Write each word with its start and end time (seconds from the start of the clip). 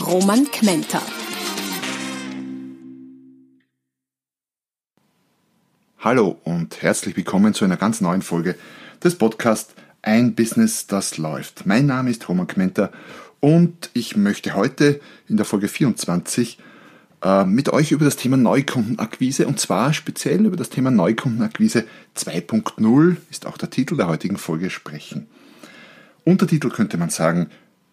Roman 0.00 0.44
Kmenter. 0.50 1.00
Hallo 5.98 6.38
und 6.44 6.82
herzlich 6.82 7.16
willkommen 7.16 7.54
zu 7.54 7.64
einer 7.64 7.78
ganz 7.78 8.02
neuen 8.02 8.20
Folge 8.20 8.56
des 9.02 9.16
Podcasts 9.16 9.74
Ein 10.02 10.34
Business, 10.34 10.86
das 10.86 11.16
läuft. 11.16 11.64
Mein 11.64 11.86
Name 11.86 12.10
ist 12.10 12.28
Roman 12.28 12.46
Kmenter 12.46 12.92
und 13.40 13.90
ich 13.94 14.16
möchte 14.16 14.54
heute 14.54 15.00
in 15.28 15.38
der 15.38 15.46
Folge 15.46 15.66
24 15.66 16.58
äh, 17.22 17.44
mit 17.44 17.70
euch 17.70 17.90
über 17.90 18.04
das 18.04 18.16
Thema 18.16 18.36
Neukundenakquise 18.36 19.46
und 19.46 19.58
zwar 19.58 19.94
speziell 19.94 20.44
über 20.44 20.56
das 20.56 20.68
Thema 20.68 20.90
Neukundenakquise 20.90 21.84
2.0 22.16 23.16
ist 23.30 23.46
auch 23.46 23.56
der 23.56 23.70
Titel 23.70 23.96
der 23.96 24.08
heutigen 24.08 24.36
Folge 24.36 24.68
sprechen. 24.68 25.26
Untertitel 26.24 26.68
könnte 26.68 26.98
man 26.98 27.08
sagen, 27.08 27.48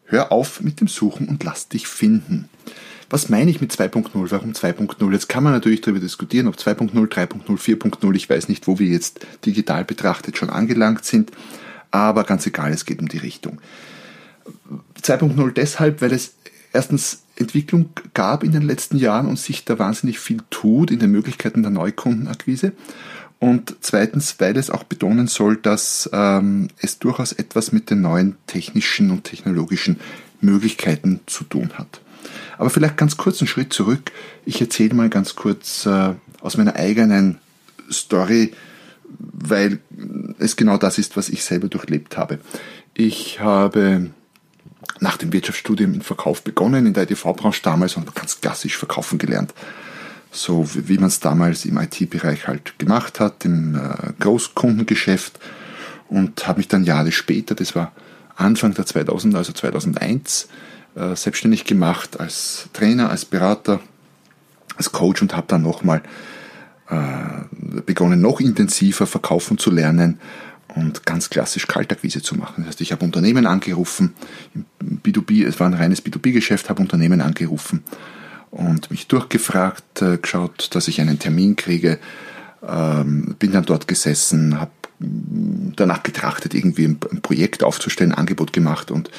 hör 0.05 0.31
auf 0.31 0.61
mit 0.61 0.79
dem 0.79 0.87
Suchen 0.87 1.27
und 1.27 1.43
lass 1.43 1.69
dich 1.69 1.87
finden. 1.87 2.49
Was 3.09 3.29
meine 3.29 3.51
ich 3.51 3.61
mit 3.61 3.71
2.0? 3.71 4.09
Warum 4.13 4.53
2.0? 4.53 5.11
Jetzt 5.11 5.29
kann 5.29 5.43
man 5.43 5.53
natürlich 5.53 5.81
darüber 5.81 5.99
diskutieren, 5.99 6.47
ob 6.47 6.55
2.0, 6.55 6.93
3.0, 6.93 7.45
4.0, 7.45 8.15
ich 8.15 8.29
weiß 8.29 8.49
nicht, 8.49 8.67
wo 8.67 8.79
wir 8.79 8.87
jetzt 8.87 9.25
digital 9.45 9.85
betrachtet 9.85 10.37
schon 10.37 10.49
angelangt 10.49 11.05
sind, 11.05 11.31
aber 11.91 12.23
ganz 12.23 12.45
egal, 12.47 12.71
es 12.71 12.85
geht 12.85 12.99
um 12.99 13.07
die 13.07 13.19
Richtung. 13.19 13.59
2.0 15.01 15.51
deshalb, 15.51 16.01
weil 16.01 16.11
es 16.11 16.33
erstens 16.71 17.23
Entwicklung 17.35 17.89
gab 18.13 18.43
in 18.43 18.51
den 18.51 18.63
letzten 18.63 18.97
Jahren 18.97 19.27
und 19.27 19.39
sich 19.39 19.65
da 19.65 19.79
wahnsinnig 19.79 20.19
viel 20.19 20.41
tut 20.49 20.91
in 20.91 20.99
den 20.99 21.11
Möglichkeiten 21.11 21.61
der 21.61 21.71
Neukundenakquise. 21.71 22.73
Und 23.43 23.75
zweitens, 23.81 24.35
weil 24.39 24.55
es 24.55 24.69
auch 24.69 24.83
betonen 24.83 25.27
soll, 25.27 25.57
dass 25.57 26.09
ähm, 26.13 26.69
es 26.77 26.99
durchaus 26.99 27.33
etwas 27.33 27.73
mit 27.73 27.89
den 27.89 27.99
neuen 27.99 28.37
technischen 28.47 29.11
und 29.11 29.25
technologischen 29.25 29.99
Möglichkeiten 30.39 31.19
zu 31.25 31.43
tun 31.43 31.71
hat. 31.73 31.99
Aber 32.57 32.69
vielleicht 32.69 32.95
ganz 32.95 33.17
kurz 33.17 33.41
einen 33.41 33.49
Schritt 33.49 33.73
zurück. 33.73 34.13
Ich 34.45 34.61
erzähle 34.61 34.93
mal 34.93 35.09
ganz 35.09 35.35
kurz 35.35 35.85
äh, 35.85 36.13
aus 36.39 36.55
meiner 36.55 36.77
eigenen 36.77 37.37
Story, 37.91 38.53
weil 39.19 39.79
es 40.39 40.55
genau 40.55 40.77
das 40.77 40.97
ist, 40.97 41.17
was 41.17 41.27
ich 41.27 41.43
selber 41.43 41.67
durchlebt 41.67 42.15
habe. 42.15 42.39
Ich 42.93 43.41
habe 43.41 44.11
nach 45.01 45.17
dem 45.17 45.33
Wirtschaftsstudium 45.33 45.93
in 45.93 46.01
Verkauf 46.01 46.45
begonnen, 46.45 46.85
in 46.85 46.93
der 46.93 47.03
EDV-Branche 47.03 47.61
damals 47.61 47.97
und 47.97 48.15
ganz 48.15 48.39
klassisch 48.39 48.77
verkaufen 48.77 49.17
gelernt. 49.17 49.53
So 50.35 50.67
wie 50.73 50.97
man 50.97 51.09
es 51.09 51.19
damals 51.19 51.63
im 51.63 51.77
IT-Bereich 51.77 52.47
halt 52.47 52.79
gemacht 52.79 53.19
hat, 53.19 53.45
im 53.45 53.75
äh, 53.75 54.13
Großkundengeschäft 54.19 55.39
und 56.09 56.47
habe 56.47 56.57
mich 56.57 56.67
dann 56.67 56.83
Jahre 56.83 57.11
später, 57.11 57.53
das 57.53 57.75
war 57.75 57.91
Anfang 58.35 58.73
der 58.73 58.87
2000, 58.87 59.35
also 59.35 59.53
2001, 59.53 60.47
äh, 60.95 61.15
selbstständig 61.15 61.65
gemacht 61.65 62.19
als 62.19 62.67
Trainer, 62.73 63.11
als 63.11 63.25
Berater, 63.25 63.79
als 64.75 64.91
Coach 64.91 65.21
und 65.21 65.35
habe 65.35 65.45
dann 65.47 65.61
nochmal 65.61 66.01
äh, 66.89 67.81
begonnen, 67.85 68.19
noch 68.19 68.39
intensiver 68.39 69.05
verkaufen 69.05 69.59
zu 69.59 69.69
lernen 69.69 70.19
und 70.75 71.05
ganz 71.05 71.29
klassisch 71.29 71.67
Kaltakquise 71.67 72.23
zu 72.23 72.33
machen. 72.33 72.55
Das 72.63 72.69
heißt, 72.69 72.81
ich 72.81 72.91
habe 72.91 73.05
Unternehmen 73.05 73.45
angerufen, 73.45 74.15
B2B, 74.83 75.45
es 75.45 75.59
war 75.59 75.67
ein 75.67 75.75
reines 75.75 76.03
B2B-Geschäft, 76.03 76.71
habe 76.71 76.81
Unternehmen 76.81 77.21
angerufen 77.21 77.83
und 78.53 78.91
mich 78.91 79.07
durchgefragt, 79.07 80.01
äh, 80.01 80.17
geschaut, 80.17 80.69
dass 80.75 80.87
ich 80.87 81.01
einen 81.01 81.17
Termin 81.17 81.55
kriege, 81.55 81.97
ähm, 82.67 83.35
bin 83.39 83.51
dann 83.51 83.65
dort 83.65 83.87
gesessen, 83.87 84.59
habe 84.59 84.71
danach 84.99 86.03
getrachtet, 86.03 86.53
irgendwie 86.53 86.85
ein 86.85 87.21
Projekt 87.21 87.63
aufzustellen, 87.63 88.11
ein 88.11 88.19
Angebot 88.19 88.53
gemacht 88.53 88.91
und 88.91 89.09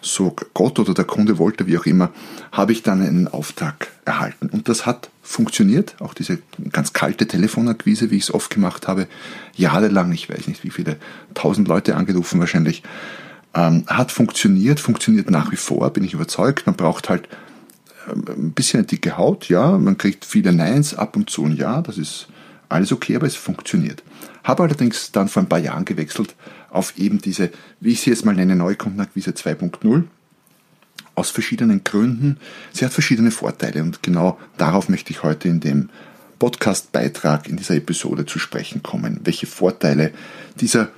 so 0.00 0.34
Gott 0.54 0.78
oder 0.78 0.94
der 0.94 1.04
Kunde 1.04 1.38
wollte, 1.38 1.66
wie 1.66 1.76
auch 1.76 1.84
immer, 1.84 2.10
habe 2.50 2.72
ich 2.72 2.82
dann 2.82 3.02
einen 3.02 3.28
Auftrag 3.28 3.88
erhalten. 4.04 4.48
Und 4.48 4.68
das 4.68 4.86
hat 4.86 5.10
funktioniert, 5.22 5.96
auch 6.00 6.14
diese 6.14 6.38
ganz 6.72 6.92
kalte 6.92 7.26
Telefonakquise, 7.28 8.10
wie 8.10 8.16
ich 8.16 8.24
es 8.24 8.34
oft 8.34 8.50
gemacht 8.50 8.88
habe, 8.88 9.06
jahrelang, 9.54 10.12
ich 10.12 10.30
weiß 10.30 10.46
nicht 10.46 10.64
wie 10.64 10.70
viele, 10.70 10.96
tausend 11.34 11.68
Leute 11.68 11.94
angerufen 11.94 12.40
wahrscheinlich, 12.40 12.82
ähm, 13.54 13.84
hat 13.86 14.12
funktioniert, 14.12 14.80
funktioniert 14.80 15.30
nach 15.30 15.52
wie 15.52 15.56
vor, 15.56 15.90
bin 15.90 16.04
ich 16.04 16.14
überzeugt. 16.14 16.66
Man 16.66 16.76
braucht 16.76 17.08
halt 17.10 17.28
ein 18.10 18.52
bisschen 18.52 18.80
eine 18.80 18.86
dicke 18.86 19.16
Haut, 19.16 19.48
ja, 19.48 19.78
man 19.78 19.98
kriegt 19.98 20.24
viele 20.24 20.52
Neins, 20.52 20.94
ab 20.94 21.16
und 21.16 21.30
zu 21.30 21.44
ein 21.44 21.56
Ja, 21.56 21.82
das 21.82 21.98
ist 21.98 22.28
alles 22.68 22.92
okay, 22.92 23.16
aber 23.16 23.26
es 23.26 23.36
funktioniert. 23.36 24.02
Habe 24.44 24.62
allerdings 24.62 25.12
dann 25.12 25.28
vor 25.28 25.42
ein 25.42 25.48
paar 25.48 25.58
Jahren 25.58 25.84
gewechselt 25.84 26.34
auf 26.70 26.98
eben 26.98 27.20
diese, 27.20 27.50
wie 27.80 27.92
ich 27.92 28.00
sie 28.00 28.10
jetzt 28.10 28.24
mal 28.24 28.34
nenne, 28.34 28.56
Neukundenakquise 28.56 29.30
2.0 29.30 30.04
aus 31.14 31.30
verschiedenen 31.30 31.82
Gründen. 31.84 32.38
Sie 32.72 32.84
hat 32.84 32.92
verschiedene 32.92 33.30
Vorteile 33.30 33.82
und 33.82 34.02
genau 34.02 34.38
darauf 34.56 34.88
möchte 34.88 35.10
ich 35.10 35.22
heute 35.22 35.48
in 35.48 35.60
dem 35.60 35.90
Podcast-Beitrag 36.38 37.48
in 37.48 37.56
dieser 37.56 37.74
Episode 37.74 38.24
zu 38.24 38.38
sprechen 38.38 38.82
kommen, 38.82 39.20
welche 39.24 39.46
Vorteile 39.46 40.12
dieser 40.60 40.90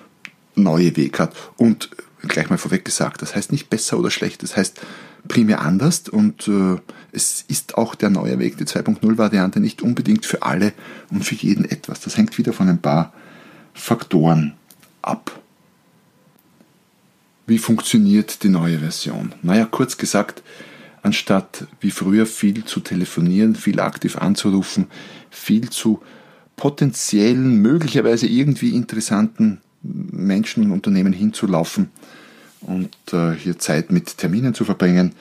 neue 0.54 0.97
Weg 0.97 1.19
hat. 1.19 1.34
Und 1.56 1.91
gleich 2.22 2.50
mal 2.50 2.59
vorweg 2.59 2.84
gesagt, 2.84 3.22
das 3.22 3.34
heißt 3.34 3.53
nicht 3.53 3.70
besser 3.70 3.99
oder 3.99 4.10
schlecht, 4.10 4.43
das 4.43 4.56
heißt 4.56 4.81
primär 5.28 5.60
anders 5.62 6.08
und 6.08 6.48
äh, 6.48 6.76
es 7.12 7.44
ist 7.48 7.76
auch 7.76 7.94
der 7.94 8.10
neue 8.10 8.38
Weg, 8.38 8.56
die 8.56 8.64
2.0-Variante, 8.64 9.60
nicht 9.60 9.82
unbedingt 9.82 10.26
für 10.26 10.42
alle 10.42 10.72
und 11.10 11.25
für 11.25 11.34
jeden 11.34 11.64
etwas. 11.64 12.00
Das 12.00 12.16
hängt 12.16 12.38
wieder 12.38 12.53
von 12.53 12.69
ein 12.69 12.81
paar 12.81 13.12
Faktoren 13.75 14.54
ab. 15.03 15.41
Wie 17.47 17.58
funktioniert 17.58 18.42
die 18.42 18.48
neue 18.48 18.78
Version? 18.78 19.34
Naja, 19.42 19.64
kurz 19.64 19.97
gesagt, 19.97 20.42
anstatt 21.03 21.66
wie 21.81 21.91
früher 21.91 22.26
viel 22.26 22.64
zu 22.64 22.81
telefonieren, 22.81 23.56
viel 23.56 23.81
aktiv 23.81 24.16
anzurufen, 24.16 24.87
viel 25.31 25.70
zu 25.70 26.00
potenziellen, 26.56 27.56
möglicherweise 27.56 28.26
irgendwie 28.26 28.75
interessanten 28.75 29.60
Menschen 29.82 30.64
und 30.64 30.72
Unternehmen 30.72 31.12
hinzulaufen 31.12 31.91
und 32.62 32.94
äh, 33.12 33.32
hier 33.32 33.59
Zeit 33.59 33.91
mit 33.91 34.19
Terminen 34.19 34.54
zu 34.54 34.65
verbringen, 34.65 35.12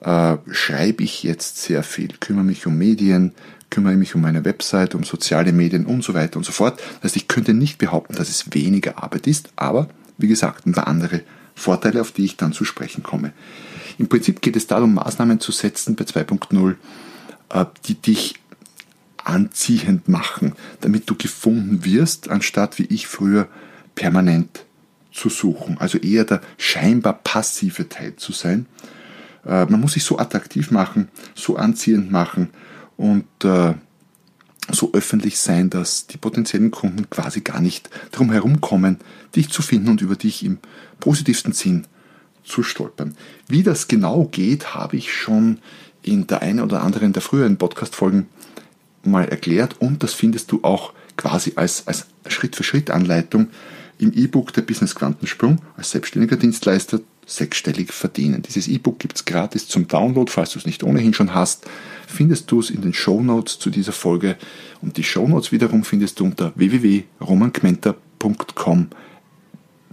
äh, 0.00 0.36
schreibe 0.50 1.02
ich 1.02 1.22
jetzt 1.22 1.62
sehr 1.62 1.82
viel, 1.82 2.14
kümmere 2.20 2.44
mich 2.44 2.66
um 2.66 2.76
Medien, 2.76 3.32
kümmere 3.70 3.96
mich 3.96 4.14
um 4.14 4.20
meine 4.20 4.44
Website, 4.44 4.94
um 4.94 5.04
soziale 5.04 5.52
Medien 5.52 5.86
und 5.86 6.04
so 6.04 6.14
weiter 6.14 6.36
und 6.36 6.44
so 6.44 6.52
fort. 6.52 6.80
Das 6.96 7.04
heißt, 7.04 7.16
ich 7.16 7.28
könnte 7.28 7.54
nicht 7.54 7.78
behaupten, 7.78 8.14
dass 8.14 8.28
es 8.28 8.52
weniger 8.54 9.02
Arbeit 9.02 9.26
ist, 9.26 9.50
aber 9.56 9.88
wie 10.18 10.28
gesagt, 10.28 10.66
ein 10.66 10.72
paar 10.72 10.86
andere 10.86 11.22
Vorteile, 11.54 12.00
auf 12.00 12.12
die 12.12 12.24
ich 12.24 12.36
dann 12.36 12.52
zu 12.52 12.64
sprechen 12.64 13.02
komme. 13.02 13.32
Im 13.98 14.08
Prinzip 14.08 14.42
geht 14.42 14.56
es 14.56 14.66
darum, 14.66 14.94
Maßnahmen 14.94 15.40
zu 15.40 15.52
setzen 15.52 15.96
bei 15.96 16.04
2.0, 16.04 16.74
äh, 17.50 17.64
die 17.86 17.94
dich 17.94 18.34
anziehend 19.24 20.08
machen, 20.08 20.52
damit 20.82 21.10
du 21.10 21.16
gefunden 21.16 21.84
wirst, 21.84 22.28
anstatt 22.28 22.78
wie 22.78 22.84
ich 22.84 23.06
früher 23.06 23.48
permanent 23.94 24.65
zu 25.16 25.30
suchen. 25.30 25.78
Also 25.78 25.98
eher 25.98 26.24
der 26.24 26.40
scheinbar 26.58 27.14
passive 27.14 27.88
Teil 27.88 28.16
zu 28.16 28.32
sein. 28.32 28.66
Äh, 29.44 29.64
man 29.64 29.80
muss 29.80 29.94
sich 29.94 30.04
so 30.04 30.18
attraktiv 30.18 30.70
machen, 30.70 31.08
so 31.34 31.56
anziehend 31.56 32.12
machen 32.12 32.50
und 32.96 33.24
äh, 33.42 33.74
so 34.70 34.92
öffentlich 34.92 35.38
sein, 35.38 35.70
dass 35.70 36.06
die 36.06 36.18
potenziellen 36.18 36.70
Kunden 36.70 37.08
quasi 37.08 37.40
gar 37.40 37.60
nicht 37.60 37.88
drum 38.12 38.30
herum 38.30 38.60
kommen, 38.60 38.98
dich 39.34 39.48
zu 39.48 39.62
finden 39.62 39.88
und 39.88 40.02
über 40.02 40.16
dich 40.16 40.44
im 40.44 40.58
positivsten 41.00 41.52
Sinn 41.52 41.86
zu 42.44 42.62
stolpern. 42.62 43.16
Wie 43.48 43.62
das 43.62 43.88
genau 43.88 44.24
geht, 44.24 44.74
habe 44.74 44.96
ich 44.96 45.12
schon 45.12 45.58
in 46.02 46.26
der 46.26 46.42
einen 46.42 46.60
oder 46.60 46.82
anderen 46.82 47.12
der 47.12 47.22
früheren 47.22 47.56
Podcast-Folgen 47.56 48.28
mal 49.02 49.24
erklärt 49.24 49.80
und 49.80 50.02
das 50.02 50.14
findest 50.14 50.52
du 50.52 50.60
auch 50.62 50.92
quasi 51.16 51.52
als, 51.56 51.86
als 51.86 52.06
Schritt-für-Schritt-Anleitung 52.26 53.48
im 53.98 54.12
E-Book 54.12 54.52
Der 54.52 54.62
Business 54.62 54.94
Quantensprung 54.94 55.60
als 55.76 55.90
selbstständiger 55.90 56.36
Dienstleister 56.36 57.00
sechsstellig 57.26 57.92
verdienen. 57.92 58.42
Dieses 58.42 58.68
E-Book 58.68 59.00
gibt 59.00 59.16
es 59.16 59.24
gratis 59.24 59.66
zum 59.66 59.88
Download, 59.88 60.30
falls 60.30 60.52
du 60.52 60.60
es 60.60 60.66
nicht 60.66 60.84
ohnehin 60.84 61.12
schon 61.12 61.34
hast. 61.34 61.66
Findest 62.06 62.50
du 62.50 62.60
es 62.60 62.70
in 62.70 62.82
den 62.82 62.94
Show 62.94 63.20
Notes 63.20 63.58
zu 63.58 63.70
dieser 63.70 63.92
Folge 63.92 64.36
und 64.80 64.96
die 64.96 65.04
Show 65.04 65.26
Notes 65.26 65.50
wiederum 65.50 65.82
findest 65.82 66.20
du 66.20 66.24
unter 66.24 66.52
www.romankmenter.com 66.54 68.88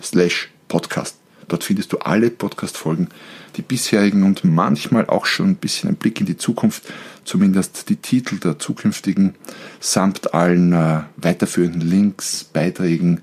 slash 0.02 0.52
podcast. 0.68 1.18
Dort 1.48 1.64
findest 1.64 1.92
du 1.92 1.98
alle 1.98 2.30
Podcast-Folgen, 2.30 3.10
die 3.58 3.62
bisherigen 3.62 4.24
und 4.24 4.44
manchmal 4.44 5.08
auch 5.08 5.26
schon 5.26 5.50
ein 5.50 5.56
bisschen 5.56 5.90
ein 5.90 5.96
Blick 5.96 6.20
in 6.20 6.26
die 6.26 6.38
Zukunft, 6.38 6.84
zumindest 7.26 7.90
die 7.90 7.98
Titel 7.98 8.40
der 8.40 8.60
zukünftigen, 8.60 9.36
samt 9.80 10.34
allen 10.34 10.74
äh, 10.74 11.02
weiterführenden 11.18 11.82
Links, 11.82 12.46
Beiträgen, 12.46 13.22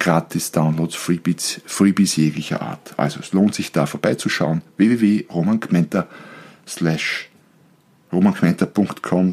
Gratis-Downloads, 0.00 0.96
Freebies, 0.96 1.60
Freebies 1.66 2.16
jeglicher 2.16 2.60
Art. 2.62 2.94
Also 2.96 3.20
es 3.20 3.32
lohnt 3.32 3.54
sich 3.54 3.70
da 3.70 3.86
vorbeizuschauen. 3.86 4.62
www.romangmenta 4.76 6.08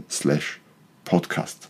slash 0.10 0.60
podcast. 1.06 1.70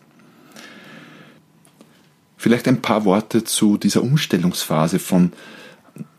Vielleicht 2.36 2.68
ein 2.68 2.82
paar 2.82 3.06
Worte 3.06 3.44
zu 3.44 3.78
dieser 3.78 4.04
Umstellungsphase 4.04 5.00
von 5.00 5.32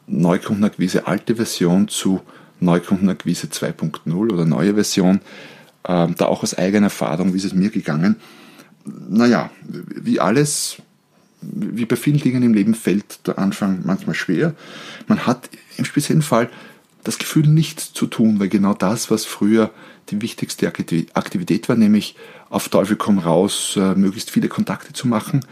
Neukundenakquise 0.07 1.07
alte 1.07 1.37
Version 1.37 1.89
zu 1.89 2.21
Neukundenakquise 2.61 3.49
2.0 3.49 4.33
oder 4.33 4.45
neue 4.45 4.75
Version. 4.75 5.21
Ähm, 5.87 6.15
da 6.17 6.27
auch 6.27 6.43
aus 6.43 6.55
eigener 6.55 6.87
Erfahrung, 6.87 7.35
wie 7.35 7.39
ist 7.39 7.45
es 7.45 7.55
mir 7.55 7.71
gegangen? 7.71 8.17
Naja, 8.85 9.51
wie 9.65 10.21
alles, 10.21 10.79
wie 11.41 11.85
bei 11.85 11.97
vielen 11.97 12.19
Dingen 12.19 12.43
im 12.43 12.55
Leben 12.55 12.75
fällt 12.75 13.27
der 13.27 13.39
Anfang 13.39 13.81
manchmal 13.85 14.15
schwer. 14.15 14.55
Man 15.07 15.27
hat 15.27 15.49
im 15.77 15.85
speziellen 15.85 16.23
Fall 16.23 16.51
das 17.05 17.19
Gefühl, 17.19 17.47
nichts 17.47 17.93
zu 17.93 18.07
tun, 18.07 18.41
weil 18.41 18.49
genau 18.49 18.75
das, 18.75 19.11
was 19.11 19.25
früher 19.25 19.71
die 20.11 20.21
wichtigste 20.21 20.67
Aktivität 20.67 21.69
war, 21.69 21.77
nämlich 21.77 22.17
auf 22.51 22.69
Teufel 22.69 22.97
komm 22.97 23.19
raus, 23.19 23.75
äh, 23.77 23.95
möglichst 23.95 24.31
viele 24.31 24.49
Kontakte 24.49 24.93
zu 24.93 25.07
machen, 25.07 25.45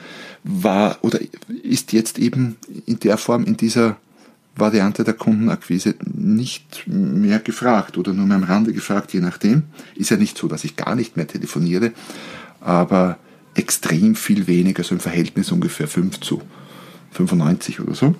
war 0.44 0.98
oder 1.02 1.20
ist 1.62 1.92
jetzt 1.92 2.18
eben 2.18 2.56
in 2.86 2.98
der 3.00 3.18
Form, 3.18 3.44
in 3.44 3.56
dieser 3.56 3.96
Variante 4.56 5.04
der 5.04 5.14
Kundenakquise 5.14 5.94
nicht 6.06 6.84
mehr 6.86 7.38
gefragt 7.38 7.98
oder 7.98 8.14
nur 8.14 8.26
mehr 8.26 8.38
am 8.38 8.44
Rande 8.44 8.72
gefragt, 8.72 9.12
je 9.12 9.20
nachdem. 9.20 9.64
Ist 9.94 10.10
ja 10.10 10.16
nicht 10.16 10.38
so, 10.38 10.48
dass 10.48 10.64
ich 10.64 10.76
gar 10.76 10.94
nicht 10.94 11.16
mehr 11.16 11.26
telefoniere, 11.26 11.92
aber 12.60 13.18
extrem 13.56 14.14
viel 14.14 14.46
weniger, 14.46 14.82
so 14.84 14.94
im 14.94 15.00
Verhältnis 15.00 15.50
ungefähr 15.50 15.88
5 15.88 16.20
zu 16.20 16.42
95 17.12 17.80
oder 17.80 17.94
so. 17.94 18.14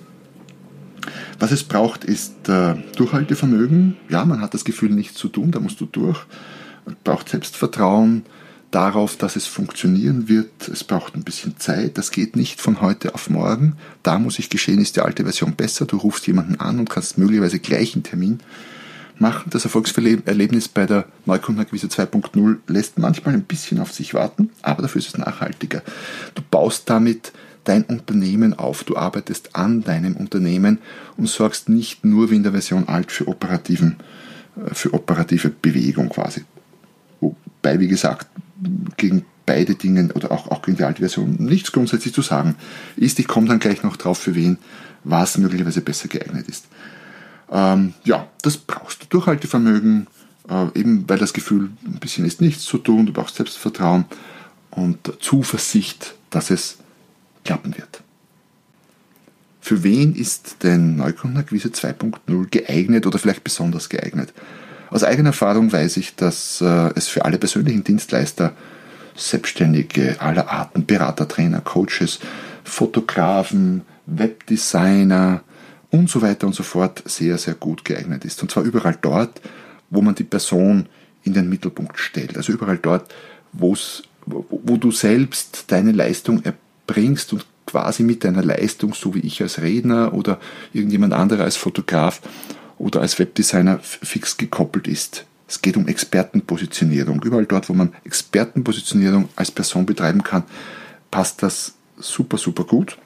Was 1.39 1.51
es 1.51 1.63
braucht, 1.63 2.03
ist 2.03 2.49
äh, 2.49 2.75
Durchhaltevermögen. 2.95 3.95
Ja, 4.09 4.25
man 4.25 4.41
hat 4.41 4.53
das 4.53 4.65
Gefühl, 4.65 4.89
nichts 4.89 5.15
zu 5.15 5.29
tun, 5.29 5.51
da 5.51 5.59
musst 5.59 5.79
du 5.79 5.85
durch. 5.85 6.19
Es 6.85 6.93
braucht 7.03 7.29
Selbstvertrauen 7.29 8.25
darauf, 8.71 9.15
dass 9.15 9.35
es 9.35 9.45
funktionieren 9.45 10.27
wird. 10.27 10.67
Es 10.67 10.83
braucht 10.83 11.15
ein 11.15 11.23
bisschen 11.23 11.57
Zeit. 11.57 11.97
Das 11.97 12.11
geht 12.11 12.35
nicht 12.35 12.59
von 12.59 12.81
heute 12.81 13.13
auf 13.13 13.29
morgen. 13.29 13.77
Da 14.03 14.19
muss 14.19 14.39
ich 14.39 14.49
geschehen, 14.49 14.81
ist 14.81 14.95
die 14.95 15.01
alte 15.01 15.23
Version 15.23 15.53
besser. 15.53 15.85
Du 15.85 15.97
rufst 15.97 16.27
jemanden 16.27 16.59
an 16.59 16.79
und 16.79 16.89
kannst 16.89 17.17
möglicherweise 17.17 17.59
gleich 17.59 17.93
einen 17.93 18.03
Termin 18.03 18.39
machen. 19.19 19.49
Das 19.49 19.63
Erfolgserlebnis 19.63 20.67
bei 20.67 20.85
der 20.85 21.05
Neukundenakquise 21.25 21.87
2.0 21.87 22.57
lässt 22.67 22.99
manchmal 22.99 23.33
ein 23.33 23.43
bisschen 23.43 23.79
auf 23.79 23.91
sich 23.91 24.13
warten, 24.13 24.49
aber 24.61 24.81
dafür 24.81 24.99
ist 24.99 25.09
es 25.09 25.17
nachhaltiger. 25.17 25.81
Du 26.35 26.41
baust 26.49 26.89
damit 26.89 27.31
dein 27.67 27.83
Unternehmen 27.83 28.53
auf. 28.53 28.83
Du 28.83 28.95
arbeitest 28.95 29.55
an 29.55 29.83
deinem 29.83 30.15
Unternehmen 30.15 30.79
und 31.17 31.27
sorgst 31.27 31.69
nicht 31.69 32.05
nur 32.05 32.31
wie 32.31 32.35
in 32.35 32.43
der 32.43 32.53
Version 32.53 32.87
alt 32.87 33.11
für, 33.11 33.27
operativen, 33.27 33.97
äh, 34.55 34.73
für 34.73 34.93
operative 34.93 35.49
Bewegung 35.49 36.09
quasi. 36.09 36.45
Wobei, 37.19 37.79
wie 37.79 37.87
gesagt, 37.87 38.27
gegen 38.95 39.25
beide 39.45 39.75
Dinge 39.75 40.09
oder 40.13 40.31
auch, 40.31 40.49
auch 40.49 40.61
gegen 40.61 40.77
die 40.77 40.83
alte 40.83 40.99
Version 40.99 41.35
nichts 41.39 41.71
grundsätzlich 41.71 42.13
zu 42.13 42.21
sagen 42.21 42.55
ist. 42.95 43.19
Ich 43.19 43.27
komme 43.27 43.47
dann 43.47 43.59
gleich 43.59 43.83
noch 43.83 43.97
drauf, 43.97 44.17
für 44.19 44.35
wen 44.35 44.57
was 45.03 45.37
möglicherweise 45.37 45.81
besser 45.81 46.07
geeignet 46.07 46.47
ist. 46.47 46.65
Ähm, 47.51 47.93
ja, 48.03 48.27
das 48.41 48.57
brauchst 48.57 49.03
du. 49.03 49.07
Durchhaltevermögen, 49.07 50.07
äh, 50.49 50.79
eben 50.79 51.07
weil 51.07 51.17
das 51.17 51.33
Gefühl 51.33 51.69
ein 51.85 51.99
bisschen 51.99 52.25
ist 52.25 52.41
nichts 52.41 52.63
zu 52.63 52.77
tun, 52.77 53.05
du 53.05 53.13
brauchst 53.13 53.35
Selbstvertrauen 53.35 54.05
und 54.71 55.11
Zuversicht, 55.19 56.15
dass 56.29 56.49
es 56.49 56.77
klappen 57.43 57.77
wird. 57.77 58.01
Für 59.61 59.83
wen 59.83 60.15
ist 60.15 60.63
denn 60.63 60.95
Neukundenakquise 60.95 61.69
2.0 61.69 62.49
geeignet 62.49 63.05
oder 63.05 63.19
vielleicht 63.19 63.43
besonders 63.43 63.89
geeignet? 63.89 64.33
Aus 64.89 65.03
eigener 65.03 65.29
Erfahrung 65.29 65.71
weiß 65.71 65.97
ich, 65.97 66.15
dass 66.15 66.61
äh, 66.61 66.91
es 66.95 67.07
für 67.07 67.25
alle 67.25 67.37
persönlichen 67.37 67.83
Dienstleister, 67.83 68.53
Selbstständige 69.15 70.21
aller 70.21 70.49
Arten, 70.49 70.85
Berater, 70.85 71.27
Trainer, 71.27 71.59
Coaches, 71.59 72.19
Fotografen, 72.63 73.81
Webdesigner 74.05 75.41
und 75.97 76.09
so 76.09 76.21
weiter 76.21 76.47
und 76.47 76.53
so 76.53 76.63
fort 76.63 77.03
sehr, 77.05 77.37
sehr 77.37 77.55
gut 77.55 77.85
geeignet 77.85 78.25
ist. 78.25 78.41
Und 78.41 78.51
zwar 78.51 78.63
überall 78.63 78.97
dort, 79.01 79.41
wo 79.89 80.01
man 80.01 80.15
die 80.15 80.23
Person 80.23 80.87
in 81.23 81.33
den 81.33 81.49
Mittelpunkt 81.49 81.99
stellt. 81.99 82.37
Also 82.37 82.53
überall 82.53 82.77
dort, 82.77 83.13
wo, 83.53 83.75
wo 84.25 84.77
du 84.77 84.91
selbst 84.91 85.65
deine 85.67 85.91
Leistung 85.91 86.37
erbringst 86.43 86.67
bringst 86.87 87.33
und 87.33 87.45
quasi 87.65 88.01
mit 88.01 88.23
deiner 88.23 88.43
Leistung, 88.43 88.93
so 88.93 89.13
wie 89.13 89.19
ich 89.19 89.41
als 89.41 89.61
Redner 89.61 90.13
oder 90.13 90.39
irgendjemand 90.73 91.13
anderer 91.13 91.43
als 91.43 91.57
Fotograf 91.57 92.21
oder 92.79 93.01
als 93.01 93.19
Webdesigner 93.19 93.79
fix 93.81 94.37
gekoppelt 94.37 94.87
ist. 94.87 95.25
Es 95.47 95.61
geht 95.61 95.77
um 95.77 95.87
Expertenpositionierung. 95.87 97.21
Überall 97.23 97.45
dort, 97.45 97.69
wo 97.69 97.73
man 97.73 97.93
Expertenpositionierung 98.05 99.29
als 99.35 99.51
Person 99.51 99.85
betreiben 99.85 100.23
kann, 100.23 100.43
passt 101.11 101.43
das 101.43 101.73
super, 101.97 102.37
super 102.37 102.63
gut. 102.63 102.97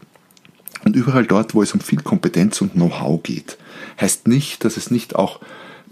Und 0.83 0.95
überall 0.95 1.25
dort, 1.25 1.53
wo 1.53 1.61
es 1.61 1.73
um 1.73 1.79
viel 1.79 2.01
Kompetenz 2.01 2.61
und 2.61 2.73
Know-how 2.73 3.21
geht. 3.21 3.57
Heißt 3.99 4.27
nicht, 4.27 4.63
dass 4.65 4.77
es 4.77 4.91
nicht 4.91 5.15
auch 5.15 5.39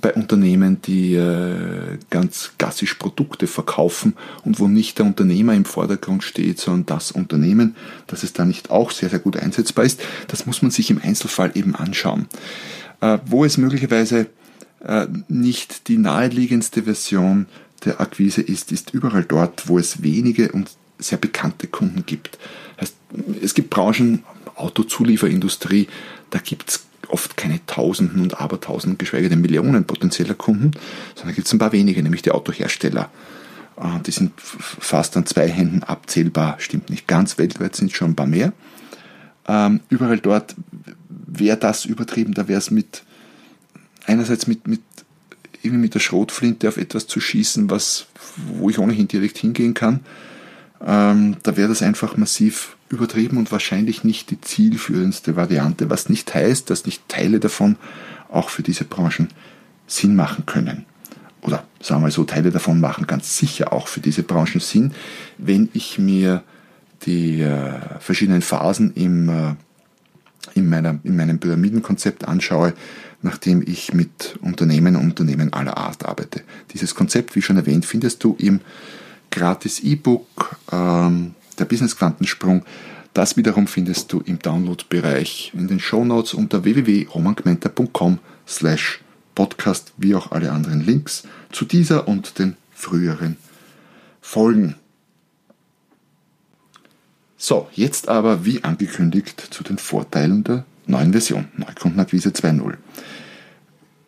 bei 0.02 0.14
Unternehmen, 0.14 0.82
die 0.82 1.16
äh, 1.16 1.98
ganz 2.10 2.52
klassisch 2.58 2.94
Produkte 2.94 3.48
verkaufen 3.48 4.16
und 4.46 4.60
wo 4.60 4.68
nicht 4.68 4.98
der 4.98 5.06
Unternehmer 5.06 5.54
im 5.54 5.66
Vordergrund 5.66 6.24
steht, 6.24 6.60
sondern 6.60 6.86
das 6.86 7.12
Unternehmen, 7.12 7.76
dass 8.08 8.24
es 8.24 8.34
da 8.34 8.46
nicht 8.46 8.72
auch 8.72 8.92
sehr, 8.92 9.10
sehr 9.10 9.20
gut 9.20 9.38
einsetzbar 9.38 9.86
ist, 9.86 10.02
das 10.28 10.46
muss 10.46 10.62
man 10.62 10.72
sich 10.72 10.90
im 10.90 11.02
Einzelfall 11.02 11.52
eben 11.56 11.76
anschauen. 11.76 12.28
Äh, 13.02 13.18
wo 13.26 13.44
es 13.46 13.58
möglicherweise 13.58 14.28
äh, 14.86 15.08
nicht 15.28 15.88
die 15.88 15.98
naheliegendste 15.98 16.84
Version 16.84 17.48
der 17.86 18.00
Akquise 18.02 18.42
ist, 18.42 18.72
ist 18.72 18.94
überall 18.94 19.24
dort, 19.24 19.68
wo 19.68 19.78
es 19.78 20.02
wenige 20.02 20.52
und 20.52 20.72
sehr 20.98 21.18
bekannte 21.18 21.68
Kunden 21.68 22.06
gibt. 22.06 22.38
Heißt, 22.80 22.96
es 23.42 23.54
gibt 23.54 23.70
Branchen, 23.70 24.24
Autozulieferindustrie, 24.60 25.88
da 26.30 26.40
gibt 26.40 26.70
es 26.70 26.84
oft 27.08 27.38
keine 27.38 27.66
Tausenden 27.66 28.22
und 28.22 28.40
Abertausenden, 28.40 28.98
geschweige 28.98 29.30
denn 29.30 29.42
Millionen 29.42 29.86
potenzieller 29.86 30.36
Kunden, 30.36 30.72
sondern 31.16 31.36
gibt 31.36 31.48
es 31.48 31.54
ein 31.54 31.60
paar 31.60 31.72
wenige, 31.72 32.04
nämlich 32.04 32.22
die 32.22 32.32
Autohersteller. 32.32 33.10
Äh, 33.78 34.00
die 34.06 34.12
sind 34.12 34.33
fast 34.38 35.18
an 35.18 35.26
zwei 35.26 35.48
Händen 35.48 35.83
abzählbar, 35.83 36.57
stimmt 36.60 36.90
nicht 36.90 37.07
ganz, 37.07 37.38
weltweit 37.38 37.76
sind 37.76 37.92
schon 37.92 38.12
ein 38.12 38.16
paar 38.16 38.28
mehr. 38.28 38.54
Ähm, 39.48 39.80
überall 39.90 40.19
dort 40.19 40.56
wäre 41.10 41.57
das 41.57 41.86
übertrieben, 41.86 42.33
da 42.33 42.48
wäre 42.48 42.60
es 42.60 42.69
mit, 42.69 43.04
einerseits 44.06 44.45
mit, 44.48 44.68
mit, 44.68 44.81
irgendwie 45.64 45.81
mit 45.81 45.95
der 45.95 46.00
Schrotflinte 46.00 46.68
auf 46.68 46.78
etwas 46.78 47.07
zu 47.07 47.19
schießen, 47.19 47.69
was, 47.69 48.06
wo 48.54 48.69
ich 48.69 48.78
ohnehin 48.78 49.07
direkt 49.07 49.38
hingehen 49.38 49.74
kann. 49.74 50.02
Ähm, 50.86 51.38
da 51.44 51.57
wäre 51.57 51.68
das 51.68 51.81
einfach 51.81 52.16
massiv 52.16 52.78
übertrieben 52.90 53.38
und 53.38 53.52
wahrscheinlich 53.52 54.04
nicht 54.04 54.31
die 54.31 54.42
zielführendste 54.42 55.36
Variante, 55.36 55.90
was 55.90 56.10
nicht 56.10 56.34
heißt, 56.34 56.69
dass 56.69 56.86
nicht 56.86 57.08
Teile 57.08 57.40
davon 57.40 57.78
auch 58.31 58.50
für 58.50 58.64
diese 58.64 58.84
Branchen 58.84 59.30
Sinn 59.88 60.16
machen 60.16 60.46
können. 60.46 60.86
Oder 61.42 61.66
sagen 61.81 62.04
wir 62.04 62.12
so, 62.12 62.24
Teile 62.24 62.52
davon 62.52 62.80
machen 62.80 63.08
ganz 63.08 63.38
sicher 63.38 63.72
auch 63.72 63.88
für 63.88 64.02
diese 64.02 64.24
Branchen 64.24 64.60
Sinn, 64.60 64.94
wenn 65.38 65.69
ich 65.74 65.98
mir 65.98 66.44
die 67.04 67.42
äh, 67.42 67.72
verschiedenen 68.00 68.42
Phasen 68.42 68.94
im, 68.94 69.30
äh, 69.30 69.56
in, 70.56 70.69
meiner, 70.69 71.00
in 71.04 71.16
meinem 71.16 71.40
Pyramidenkonzept 71.40 72.28
anschaue, 72.28 72.74
nachdem 73.22 73.64
ich 73.66 73.94
mit 73.94 74.38
Unternehmen 74.42 74.96
und 74.96 75.04
Unternehmen 75.04 75.54
aller 75.54 75.78
Art 75.78 76.06
arbeite. 76.06 76.42
Dieses 76.74 76.96
Konzept, 76.96 77.36
wie 77.36 77.42
schon 77.42 77.58
erwähnt, 77.58 77.86
findest 77.86 78.24
du 78.24 78.36
im 78.38 78.60
gratis 79.31 79.80
E-Book 79.80 80.58
ähm, 80.72 81.36
der 81.59 81.66
Business 81.66 81.97
Quantensprung. 81.97 82.63
Das 83.13 83.37
wiederum 83.37 83.68
findest 83.68 84.13
du 84.13 84.21
im 84.21 84.39
Download-Bereich 84.39 85.51
in 85.54 85.68
den 85.68 85.80
Show 85.80 86.06
Notes 86.06 86.33
unter 86.33 86.63
www.romangmenta.com 86.63 88.19
slash 88.47 89.01
podcast, 89.35 89.94
wie 89.97 90.16
auch 90.16 90.31
alle 90.31 90.51
anderen 90.51 90.85
Links 90.85 91.23
zu 91.51 91.66
dieser 91.66 92.07
und 92.07 92.39
den 92.39 92.56
früheren 92.71 93.37
Folgen. 94.21 94.75
So, 97.37 97.69
jetzt 97.73 98.09
aber 98.09 98.45
wie 98.45 98.63
angekündigt 98.63 99.39
zu 99.49 99.63
den 99.63 99.78
Vorteilen 99.78 100.44
der 100.44 100.66
neuen 100.87 101.13
Version, 101.13 101.47
Neukundenakquise 101.56 102.30
2.0. 102.30 102.75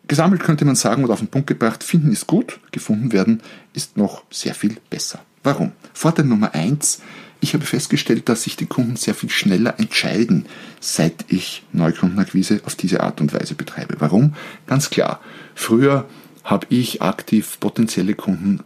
Gesammelt 0.06 0.42
könnte 0.42 0.66
man 0.66 0.74
sagen 0.74 1.04
oder 1.04 1.14
auf 1.14 1.20
den 1.20 1.28
Punkt 1.28 1.46
gebracht, 1.46 1.82
finden 1.82 2.12
ist 2.12 2.26
gut, 2.26 2.60
gefunden 2.72 3.12
werden 3.12 3.40
ist 3.72 3.96
noch 3.96 4.24
sehr 4.30 4.54
viel 4.54 4.76
besser. 4.90 5.22
Warum? 5.42 5.72
Vorteil 5.94 6.26
Nummer 6.26 6.54
1 6.54 7.00
ich 7.42 7.54
habe 7.54 7.66
festgestellt, 7.66 8.28
dass 8.28 8.44
sich 8.44 8.56
die 8.56 8.66
Kunden 8.66 8.94
sehr 8.94 9.14
viel 9.14 9.28
schneller 9.28 9.78
entscheiden, 9.78 10.46
seit 10.80 11.24
ich 11.26 11.64
Neukundenakquise 11.72 12.60
auf 12.64 12.76
diese 12.76 13.00
Art 13.00 13.20
und 13.20 13.34
Weise 13.34 13.56
betreibe. 13.56 13.96
Warum? 13.98 14.34
Ganz 14.66 14.90
klar. 14.90 15.20
Früher 15.56 16.08
habe 16.44 16.68
ich 16.70 17.02
aktiv 17.02 17.58
potenzielle 17.58 18.14
Kunden 18.14 18.60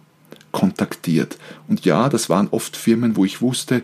kontaktiert. 0.52 1.38
Und 1.68 1.86
ja, 1.86 2.10
das 2.10 2.28
waren 2.28 2.48
oft 2.50 2.76
Firmen, 2.76 3.16
wo 3.16 3.24
ich 3.24 3.40
wusste, 3.40 3.82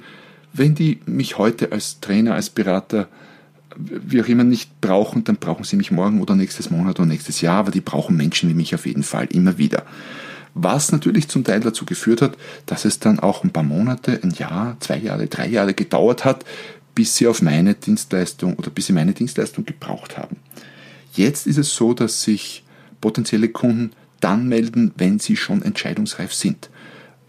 wenn 0.52 0.74
die 0.74 1.00
mich 1.06 1.38
heute 1.38 1.72
als 1.72 2.00
Trainer, 2.00 2.34
als 2.34 2.50
Berater, 2.50 3.08
wie 3.76 4.20
auch 4.20 4.28
immer 4.28 4.44
nicht 4.44 4.78
brauchen, 4.82 5.24
dann 5.24 5.36
brauchen 5.36 5.64
sie 5.64 5.76
mich 5.76 5.90
morgen 5.90 6.20
oder 6.20 6.36
nächstes 6.36 6.70
Monat 6.70 7.00
oder 7.00 7.08
nächstes 7.08 7.40
Jahr, 7.40 7.60
aber 7.60 7.70
die 7.70 7.80
brauchen 7.80 8.16
Menschen 8.16 8.50
wie 8.50 8.54
mich 8.54 8.74
auf 8.74 8.84
jeden 8.84 9.02
Fall 9.04 9.26
immer 9.26 9.56
wieder. 9.56 9.84
Was 10.54 10.92
natürlich 10.92 11.28
zum 11.28 11.44
Teil 11.44 11.60
dazu 11.60 11.86
geführt 11.86 12.22
hat, 12.22 12.36
dass 12.66 12.84
es 12.84 12.98
dann 12.98 13.20
auch 13.20 13.42
ein 13.42 13.50
paar 13.50 13.62
Monate, 13.62 14.20
ein 14.22 14.32
Jahr, 14.32 14.76
zwei 14.80 14.98
Jahre, 14.98 15.26
drei 15.26 15.48
Jahre 15.48 15.74
gedauert 15.74 16.24
hat, 16.24 16.44
bis 16.94 17.16
sie 17.16 17.26
auf 17.26 17.40
meine 17.40 17.74
Dienstleistung 17.74 18.56
oder 18.56 18.70
bis 18.70 18.86
sie 18.86 18.92
meine 18.92 19.12
Dienstleistung 19.14 19.64
gebraucht 19.64 20.18
haben. 20.18 20.36
Jetzt 21.14 21.46
ist 21.46 21.58
es 21.58 21.74
so, 21.74 21.94
dass 21.94 22.22
sich 22.22 22.64
potenzielle 23.00 23.48
Kunden 23.48 23.92
dann 24.20 24.48
melden, 24.48 24.92
wenn 24.96 25.18
sie 25.18 25.36
schon 25.36 25.62
entscheidungsreif 25.62 26.32
sind. 26.32 26.70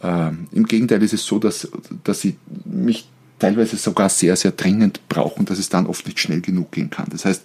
Ähm, 0.01 0.47
Im 0.51 0.65
Gegenteil 0.65 1.01
ist 1.01 1.13
es 1.13 1.25
so, 1.25 1.39
dass, 1.39 1.69
dass 2.03 2.21
sie 2.21 2.37
mich 2.65 3.07
teilweise 3.39 3.77
sogar 3.77 4.09
sehr, 4.09 4.35
sehr 4.35 4.51
dringend 4.51 5.01
brauchen, 5.09 5.45
dass 5.45 5.59
es 5.59 5.69
dann 5.69 5.87
oft 5.87 6.05
nicht 6.05 6.19
schnell 6.19 6.41
genug 6.41 6.71
gehen 6.71 6.89
kann. 6.89 7.07
Das 7.09 7.25
heißt, 7.25 7.43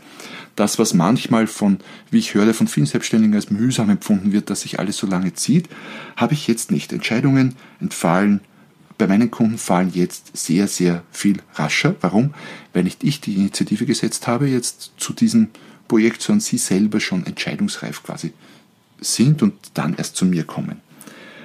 das, 0.59 0.79
was 0.79 0.93
manchmal 0.93 1.47
von, 1.47 1.79
wie 2.11 2.19
ich 2.19 2.35
höre, 2.35 2.53
von 2.53 2.67
vielen 2.67 2.87
Selbstständigen 2.87 3.35
als 3.35 3.51
mühsam 3.51 3.91
empfunden 3.91 4.33
wird, 4.33 4.51
dass 4.51 4.63
sich 4.63 4.79
alles 4.79 4.97
so 4.97 5.07
lange 5.07 5.35
zieht, 5.35 5.69
habe 6.17 6.35
ich 6.35 6.49
jetzt 6.49 6.71
nicht. 6.71 6.93
Entscheidungen 6.93 7.55
entfallen, 7.81 8.41
bei 8.99 9.07
meinen 9.07 9.31
Kunden 9.31 9.59
fallen 9.59 9.93
jetzt 9.95 10.37
sehr, 10.37 10.67
sehr 10.67 11.05
viel 11.13 11.39
rascher. 11.55 11.95
Warum? 12.01 12.35
Weil 12.73 12.83
nicht 12.83 13.05
ich 13.05 13.21
die 13.21 13.35
Initiative 13.35 13.87
gesetzt 13.87 14.27
habe, 14.27 14.49
jetzt 14.49 14.93
zu 14.97 15.13
diesem 15.13 15.49
Projekt, 15.87 16.23
sondern 16.23 16.41
sie 16.41 16.59
selber 16.59 16.99
schon 16.99 17.25
entscheidungsreif 17.25 18.03
quasi 18.03 18.33
sind 19.01 19.43
und 19.43 19.55
dann 19.75 19.95
erst 19.95 20.17
zu 20.17 20.27
mir 20.27 20.43
kommen. 20.43 20.81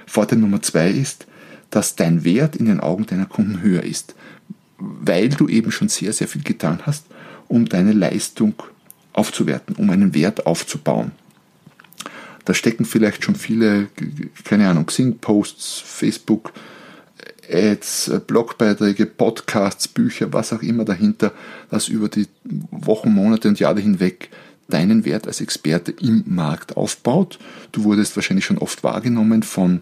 Vorteil 0.08 0.40
Nummer 0.40 0.64
zwei 0.64 0.90
ist, 0.90 1.28
dass 1.70 1.96
dein 1.96 2.24
Wert 2.24 2.56
in 2.56 2.66
den 2.66 2.80
Augen 2.80 3.06
deiner 3.06 3.28
Kunden 3.28 3.62
höher 3.62 3.84
ist, 3.84 4.16
weil 4.78 5.30
du 5.30 5.48
eben 5.48 5.72
schon 5.72 5.90
sehr, 5.90 6.14
sehr 6.14 6.28
viel 6.28 6.42
getan 6.42 6.80
hast, 6.86 7.06
um 7.48 7.66
deine 7.66 7.94
Leistung 7.94 8.56
aufzuwerten, 9.14 9.76
um 9.76 9.90
einen 9.90 10.14
Wert 10.14 10.46
aufzubauen. 10.46 11.12
Da 12.46 12.54
stecken 12.54 12.86
vielleicht 12.86 13.24
schon 13.24 13.36
viele, 13.36 13.88
keine 14.44 14.68
Ahnung, 14.68 14.86
Xing-Posts, 14.86 15.80
Facebook, 15.86 16.52
Ads, 17.50 18.12
Blogbeiträge, 18.28 19.06
Podcasts, 19.06 19.88
Bücher, 19.88 20.34
was 20.34 20.52
auch 20.52 20.62
immer 20.62 20.86
dahinter, 20.86 21.32
das 21.70 21.88
über 21.88 22.10
die 22.10 22.28
Wochen, 22.44 23.14
Monate 23.14 23.48
und 23.48 23.60
Jahre 23.60 23.80
hinweg 23.80 24.30
deinen 24.68 25.06
Wert 25.06 25.28
als 25.28 25.42
Experte 25.42 25.92
im 25.92 26.24
Markt 26.26 26.78
aufbaut. 26.78 27.40
Du 27.72 27.84
wurdest 27.84 28.16
wahrscheinlich 28.16 28.46
schon 28.46 28.58
oft 28.58 28.84
wahrgenommen 28.84 29.44
von 29.44 29.82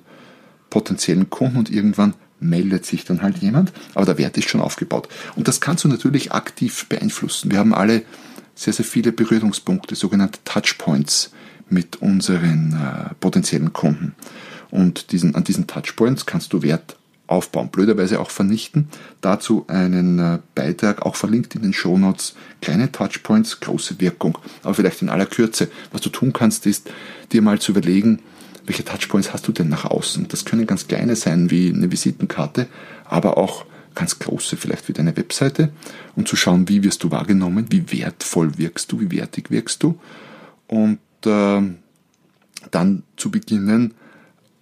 potenziellen 0.69 1.29
Kunden 1.29 1.57
und 1.57 1.71
irgendwann 1.71 2.13
meldet 2.39 2.85
sich 2.85 3.05
dann 3.05 3.21
halt 3.21 3.37
jemand, 3.37 3.71
aber 3.93 4.05
der 4.05 4.17
Wert 4.17 4.37
ist 4.37 4.49
schon 4.49 4.61
aufgebaut. 4.61 5.07
Und 5.35 5.47
das 5.47 5.61
kannst 5.61 5.83
du 5.83 5.87
natürlich 5.87 6.31
aktiv 6.31 6.87
beeinflussen. 6.87 7.51
Wir 7.51 7.59
haben 7.59 7.73
alle 7.73 8.01
sehr, 8.61 8.73
sehr 8.73 8.85
viele 8.85 9.11
Berührungspunkte, 9.11 9.95
sogenannte 9.95 10.39
Touchpoints 10.45 11.31
mit 11.69 12.01
unseren 12.01 12.73
äh, 12.73 13.15
potenziellen 13.15 13.73
Kunden. 13.73 14.13
Und 14.69 15.11
diesen, 15.11 15.33
an 15.33 15.43
diesen 15.43 15.65
Touchpoints 15.65 16.27
kannst 16.27 16.53
du 16.53 16.61
Wert 16.61 16.95
aufbauen, 17.25 17.69
blöderweise 17.69 18.19
auch 18.19 18.29
vernichten. 18.29 18.89
Dazu 19.21 19.65
einen 19.67 20.19
äh, 20.19 20.39
Beitrag, 20.53 21.01
auch 21.01 21.15
verlinkt 21.15 21.55
in 21.55 21.63
den 21.63 21.73
Show 21.73 21.97
Notes. 21.97 22.35
Kleine 22.61 22.91
Touchpoints, 22.91 23.61
große 23.61 23.99
Wirkung. 23.99 24.37
Aber 24.61 24.75
vielleicht 24.75 25.01
in 25.01 25.09
aller 25.09 25.25
Kürze. 25.25 25.71
Was 25.91 26.01
du 26.01 26.09
tun 26.09 26.31
kannst, 26.31 26.67
ist, 26.67 26.91
dir 27.31 27.41
mal 27.41 27.57
zu 27.57 27.71
überlegen, 27.71 28.19
welche 28.67 28.85
Touchpoints 28.85 29.33
hast 29.33 29.47
du 29.47 29.51
denn 29.51 29.69
nach 29.69 29.85
außen? 29.85 30.27
Das 30.27 30.45
können 30.45 30.67
ganz 30.67 30.87
kleine 30.87 31.15
sein, 31.15 31.49
wie 31.49 31.73
eine 31.73 31.91
Visitenkarte, 31.91 32.67
aber 33.05 33.37
auch 33.37 33.65
ganz 33.95 34.19
große, 34.19 34.57
vielleicht 34.57 34.87
wie 34.87 34.93
deine 34.93 35.15
Webseite 35.17 35.71
und 36.15 36.27
zu 36.27 36.35
schauen, 36.35 36.67
wie 36.69 36.83
wirst 36.83 37.03
du 37.03 37.11
wahrgenommen, 37.11 37.67
wie 37.69 37.91
wertvoll 37.91 38.57
wirkst 38.57 38.91
du, 38.91 38.99
wie 38.99 39.11
wertig 39.11 39.51
wirkst 39.51 39.83
du 39.83 39.99
und 40.67 40.99
äh, 41.25 41.61
dann 42.71 43.03
zu 43.17 43.31
beginnen, 43.31 43.93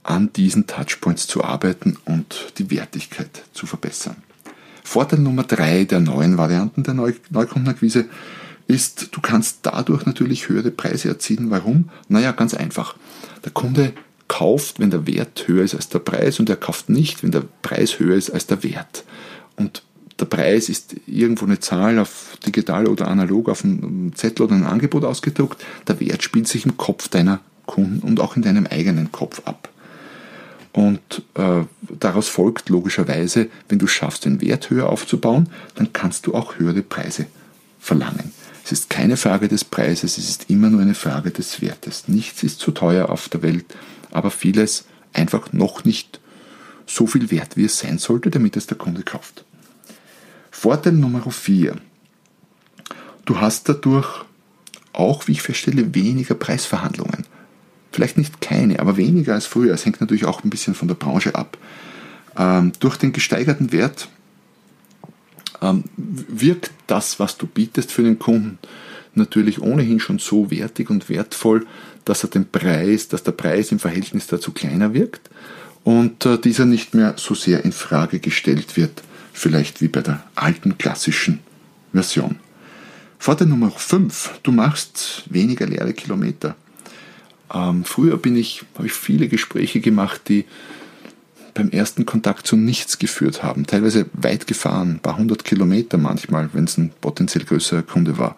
an 0.03 0.33
diesen 0.33 0.65
Touchpoints 0.65 1.27
zu 1.27 1.43
arbeiten 1.43 1.97
und 2.05 2.53
die 2.57 2.71
Wertigkeit 2.71 3.43
zu 3.53 3.67
verbessern. 3.67 4.17
Vorteil 4.83 5.19
Nummer 5.19 5.43
drei 5.43 5.83
der 5.83 5.99
neuen 5.99 6.37
Varianten 6.37 6.83
der 6.83 6.95
Neu 6.95 7.13
Neukundenakquise 7.29 8.05
ist, 8.65 9.09
du 9.15 9.21
kannst 9.21 9.59
dadurch 9.63 10.05
natürlich 10.05 10.49
höhere 10.49 10.71
Preise 10.71 11.09
erzielen. 11.09 11.51
Warum? 11.51 11.89
Naja, 12.07 12.31
ganz 12.31 12.53
einfach. 12.53 12.95
Der 13.43 13.51
Kunde 13.51 13.93
kauft, 14.29 14.79
wenn 14.79 14.91
der 14.91 15.05
Wert 15.05 15.43
höher 15.47 15.65
ist 15.65 15.75
als 15.75 15.89
der 15.89 15.99
Preis 15.99 16.39
und 16.39 16.49
er 16.49 16.55
kauft 16.55 16.87
nicht, 16.87 17.21
wenn 17.23 17.31
der 17.31 17.43
Preis 17.61 17.99
höher 17.99 18.15
ist 18.15 18.29
als 18.29 18.47
der 18.47 18.63
Wert. 18.63 19.03
Und 19.57 19.83
der 20.17 20.25
Preis 20.25 20.69
ist 20.69 20.95
irgendwo 21.07 21.45
eine 21.45 21.59
Zahl 21.59 21.99
auf 21.99 22.37
digital 22.45 22.87
oder 22.87 23.07
analog 23.07 23.49
auf 23.49 23.65
einem 23.65 24.15
Zettel 24.15 24.43
oder 24.43 24.55
ein 24.55 24.65
Angebot 24.65 25.03
ausgedruckt. 25.03 25.65
Der 25.87 25.99
Wert 25.99 26.23
spielt 26.23 26.47
sich 26.47 26.65
im 26.65 26.77
Kopf 26.77 27.09
deiner 27.09 27.41
Kunden 27.65 27.99
und 27.99 28.19
auch 28.19 28.35
in 28.35 28.41
deinem 28.41 28.65
eigenen 28.67 29.11
Kopf 29.11 29.41
ab. 29.45 29.69
Und 30.71 31.23
äh, 31.33 31.63
daraus 31.99 32.27
folgt 32.27 32.69
logischerweise, 32.69 33.47
wenn 33.67 33.79
du 33.79 33.87
schaffst, 33.87 34.25
den 34.25 34.41
Wert 34.41 34.69
höher 34.69 34.89
aufzubauen, 34.89 35.49
dann 35.75 35.91
kannst 35.93 36.27
du 36.27 36.35
auch 36.35 36.59
höhere 36.59 36.83
Preise 36.83 37.25
verlangen. 37.79 38.31
Es 38.63 38.71
ist 38.71 38.89
keine 38.89 39.17
Frage 39.17 39.47
des 39.47 39.65
Preises, 39.65 40.17
es 40.17 40.29
ist 40.29 40.49
immer 40.49 40.69
nur 40.69 40.81
eine 40.81 40.93
Frage 40.93 41.31
des 41.31 41.61
Wertes. 41.61 42.07
Nichts 42.07 42.43
ist 42.43 42.59
zu 42.59 42.71
teuer 42.71 43.09
auf 43.09 43.27
der 43.29 43.41
Welt, 43.41 43.65
aber 44.11 44.31
vieles 44.31 44.85
einfach 45.13 45.53
noch 45.53 45.85
nicht 45.85 46.19
so 46.85 47.07
viel 47.07 47.29
wert, 47.31 47.55
wie 47.55 47.65
es 47.65 47.79
sein 47.79 47.97
sollte, 47.97 48.29
damit 48.29 48.57
es 48.57 48.67
der 48.67 48.77
Kunde 48.77 49.03
kauft. 49.03 49.45
Vorteil 50.51 50.93
Nummer 50.93 51.21
4. 51.29 51.75
Du 53.25 53.39
hast 53.39 53.69
dadurch 53.69 54.25
auch, 54.93 55.27
wie 55.27 55.33
ich 55.33 55.41
feststelle, 55.41 55.93
weniger 55.93 56.35
Preisverhandlungen. 56.35 57.25
Vielleicht 57.91 58.17
nicht 58.17 58.41
keine, 58.41 58.79
aber 58.79 58.97
weniger 58.97 59.33
als 59.33 59.45
früher. 59.45 59.73
Es 59.73 59.85
hängt 59.85 60.01
natürlich 60.01 60.25
auch 60.25 60.43
ein 60.43 60.49
bisschen 60.49 60.75
von 60.75 60.87
der 60.87 60.95
Branche 60.95 61.35
ab. 61.35 61.57
Ähm, 62.37 62.71
durch 62.79 62.97
den 62.97 63.13
gesteigerten 63.13 63.71
Wert 63.71 64.09
ähm, 65.61 65.83
wirkt 65.97 66.71
das, 66.87 67.19
was 67.19 67.37
du 67.37 67.47
bietest 67.47 67.91
für 67.91 68.03
den 68.03 68.19
Kunden, 68.19 68.59
natürlich 69.15 69.61
ohnehin 69.61 69.99
schon 69.99 70.19
so 70.19 70.51
wertig 70.51 70.89
und 70.89 71.09
wertvoll, 71.09 71.65
dass 72.09 72.23
er 72.23 72.29
den 72.29 72.49
Preis, 72.49 73.07
dass 73.07 73.21
der 73.21 73.33
Preis 73.33 73.71
im 73.71 73.77
Verhältnis 73.77 74.25
dazu 74.25 74.51
kleiner 74.51 74.95
wirkt 74.95 75.29
und 75.83 76.25
äh, 76.25 76.39
dieser 76.39 76.65
nicht 76.65 76.95
mehr 76.95 77.13
so 77.17 77.35
sehr 77.35 77.63
in 77.63 77.71
Frage 77.71 78.19
gestellt 78.19 78.77
wird, 78.77 79.03
vielleicht 79.31 79.79
wie 79.79 79.89
bei 79.89 80.01
der 80.01 80.23
alten 80.33 80.79
klassischen 80.79 81.39
Version. 81.93 82.39
Vorteil 83.19 83.47
Nummer 83.47 83.69
5, 83.69 84.39
du 84.41 84.51
machst 84.51 85.23
weniger 85.29 85.67
leere 85.67 85.93
Kilometer. 85.93 86.55
Ähm, 87.53 87.83
früher 87.83 88.17
bin 88.17 88.35
ich, 88.35 88.63
habe 88.73 88.87
ich 88.87 88.93
viele 88.93 89.27
Gespräche 89.27 89.79
gemacht, 89.79 90.21
die 90.29 90.45
beim 91.53 91.69
ersten 91.69 92.07
Kontakt 92.07 92.47
zu 92.47 92.55
nichts 92.55 92.97
geführt 92.97 93.43
haben. 93.43 93.67
Teilweise 93.67 94.07
weit 94.13 94.47
gefahren, 94.47 94.93
ein 94.95 94.99
paar 94.99 95.17
hundert 95.17 95.43
Kilometer 95.43 95.97
manchmal, 95.99 96.49
wenn 96.53 96.63
es 96.63 96.77
ein 96.77 96.91
potenziell 97.01 97.45
größerer 97.45 97.83
Kunde 97.83 98.17
war. 98.17 98.35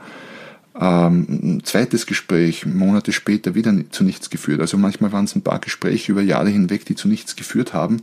Ähm, 0.81 1.27
ein 1.29 1.63
zweites 1.63 2.07
Gespräch, 2.07 2.65
Monate 2.65 3.11
später 3.11 3.53
wieder 3.53 3.71
zu 3.91 4.03
nichts 4.03 4.31
geführt. 4.31 4.61
Also 4.61 4.77
manchmal 4.77 5.11
waren 5.11 5.25
es 5.25 5.35
ein 5.35 5.43
paar 5.43 5.59
Gespräche 5.59 6.11
über 6.11 6.23
Jahre 6.23 6.49
hinweg, 6.49 6.85
die 6.85 6.95
zu 6.95 7.07
nichts 7.07 7.35
geführt 7.35 7.73
haben. 7.73 8.01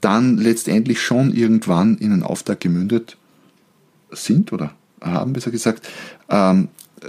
Dann 0.00 0.38
letztendlich 0.38 1.02
schon 1.02 1.34
irgendwann 1.34 1.98
in 1.98 2.12
einen 2.12 2.22
Auftrag 2.22 2.60
gemündet 2.60 3.18
sind 4.10 4.52
oder 4.52 4.74
haben, 5.02 5.34
besser 5.34 5.50
gesagt, 5.50 5.86
ähm, 6.30 6.68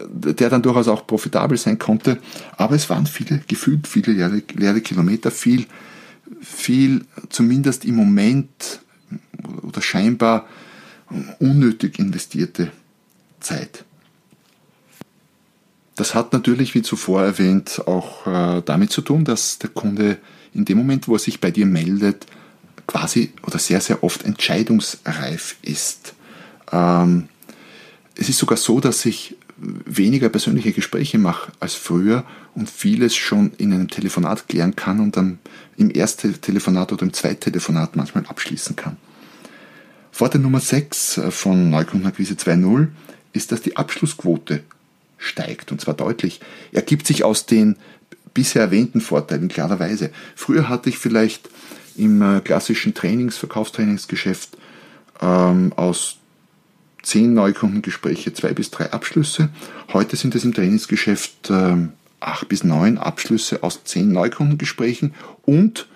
der 0.10 0.50
dann 0.50 0.62
durchaus 0.62 0.90
auch 0.90 1.08
profitabel 1.08 1.58
sein 1.58 1.80
konnte. 1.80 2.18
Aber 2.58 2.76
es 2.76 2.90
waren 2.90 3.06
viele, 3.08 3.40
gefühlt 3.48 3.88
viele 3.88 4.12
leere, 4.12 4.42
leere 4.56 4.82
Kilometer, 4.82 5.32
viel, 5.32 5.68
viel 6.42 7.06
zumindest 7.30 7.86
im 7.86 7.96
Moment 7.96 8.82
oder 9.62 9.82
scheinbar 9.82 10.48
unnötig 11.40 11.98
investierte 11.98 12.72
Zeit. 13.40 13.86
Das 16.06 16.14
hat 16.14 16.34
natürlich, 16.34 16.76
wie 16.76 16.84
zuvor 16.84 17.24
erwähnt, 17.24 17.82
auch 17.88 18.28
äh, 18.28 18.62
damit 18.64 18.92
zu 18.92 19.02
tun, 19.02 19.26
dass 19.26 19.58
der 19.58 19.72
Kunde 19.72 20.20
in 20.54 20.64
dem 20.64 20.78
Moment, 20.78 21.08
wo 21.08 21.14
er 21.16 21.20
sich 21.20 21.42
bei 21.42 21.50
dir 21.50 21.66
meldet, 21.66 22.28
quasi 22.86 23.34
oder 23.42 23.58
sehr, 23.58 23.82
sehr 23.82 24.04
oft 24.04 24.24
entscheidungsreif 24.24 25.56
ist. 25.64 26.14
Ähm, 26.72 27.28
es 28.14 28.30
ist 28.30 28.38
sogar 28.38 28.60
so, 28.60 28.80
dass 28.80 29.04
ich 29.04 29.36
weniger 29.58 30.30
persönliche 30.30 30.74
Gespräche 30.74 31.18
mache 31.18 31.52
als 31.60 31.74
früher 31.74 32.24
und 32.54 32.70
vieles 32.70 33.16
schon 33.16 33.54
in 33.58 33.74
einem 33.74 33.90
Telefonat 33.90 34.48
klären 34.48 34.76
kann 34.76 35.00
und 35.00 35.18
dann 35.18 35.40
im 35.76 35.90
ersten 35.90 36.40
Telefonat 36.40 36.94
oder 36.94 37.02
im 37.02 37.14
zweiten 37.14 37.40
Telefonat 37.40 37.96
manchmal 37.96 38.28
abschließen 38.28 38.76
kann. 38.76 38.98
Vorteil 40.12 40.42
Nummer 40.42 40.60
6 40.60 41.22
von 41.32 41.72
Neukundenakquise 41.72 42.36
2.0 42.36 42.90
ist, 43.34 43.52
dass 43.52 43.64
die 43.64 43.76
Abschlussquote 43.76 44.62
steigt 45.18 45.72
und 45.72 45.82
zwar 45.82 45.94
deutlich. 45.94 46.42
Ergibt 46.72 47.08
sich 47.08 47.24
aus 47.24 47.46
den 47.46 47.78
bisher 48.34 48.62
erwähnten 48.64 49.02
Vorteilen 49.02 49.48
klarerweise. 49.48 50.12
Früher 50.36 50.70
hatte 50.70 50.90
ich 50.90 50.98
vielleicht 50.98 51.50
im 51.96 52.22
äh, 52.22 52.42
klassischen 52.42 52.94
Trainings-, 52.94 53.38
Verkaufstrainingsgeschäft 53.38 54.58
ähm, 55.22 55.74
aus 55.76 56.18
zehn 57.02 57.34
Neukundengespräche 57.34 58.34
zwei 58.34 58.54
bis 58.54 58.72
drei 58.72 58.92
Abschlüsse. 58.92 59.50
Heute 59.94 60.16
sind 60.16 60.36
es 60.36 60.44
im 60.44 60.54
Trainingsgeschäft 60.54 61.50
ähm, 61.50 61.94
acht 62.20 62.50
bis 62.50 62.64
neun 62.64 62.98
Abschlüsse 62.98 63.64
aus 63.64 63.84
zehn 63.84 64.12
Neukundengesprächen 64.12 65.14
und 65.44 65.88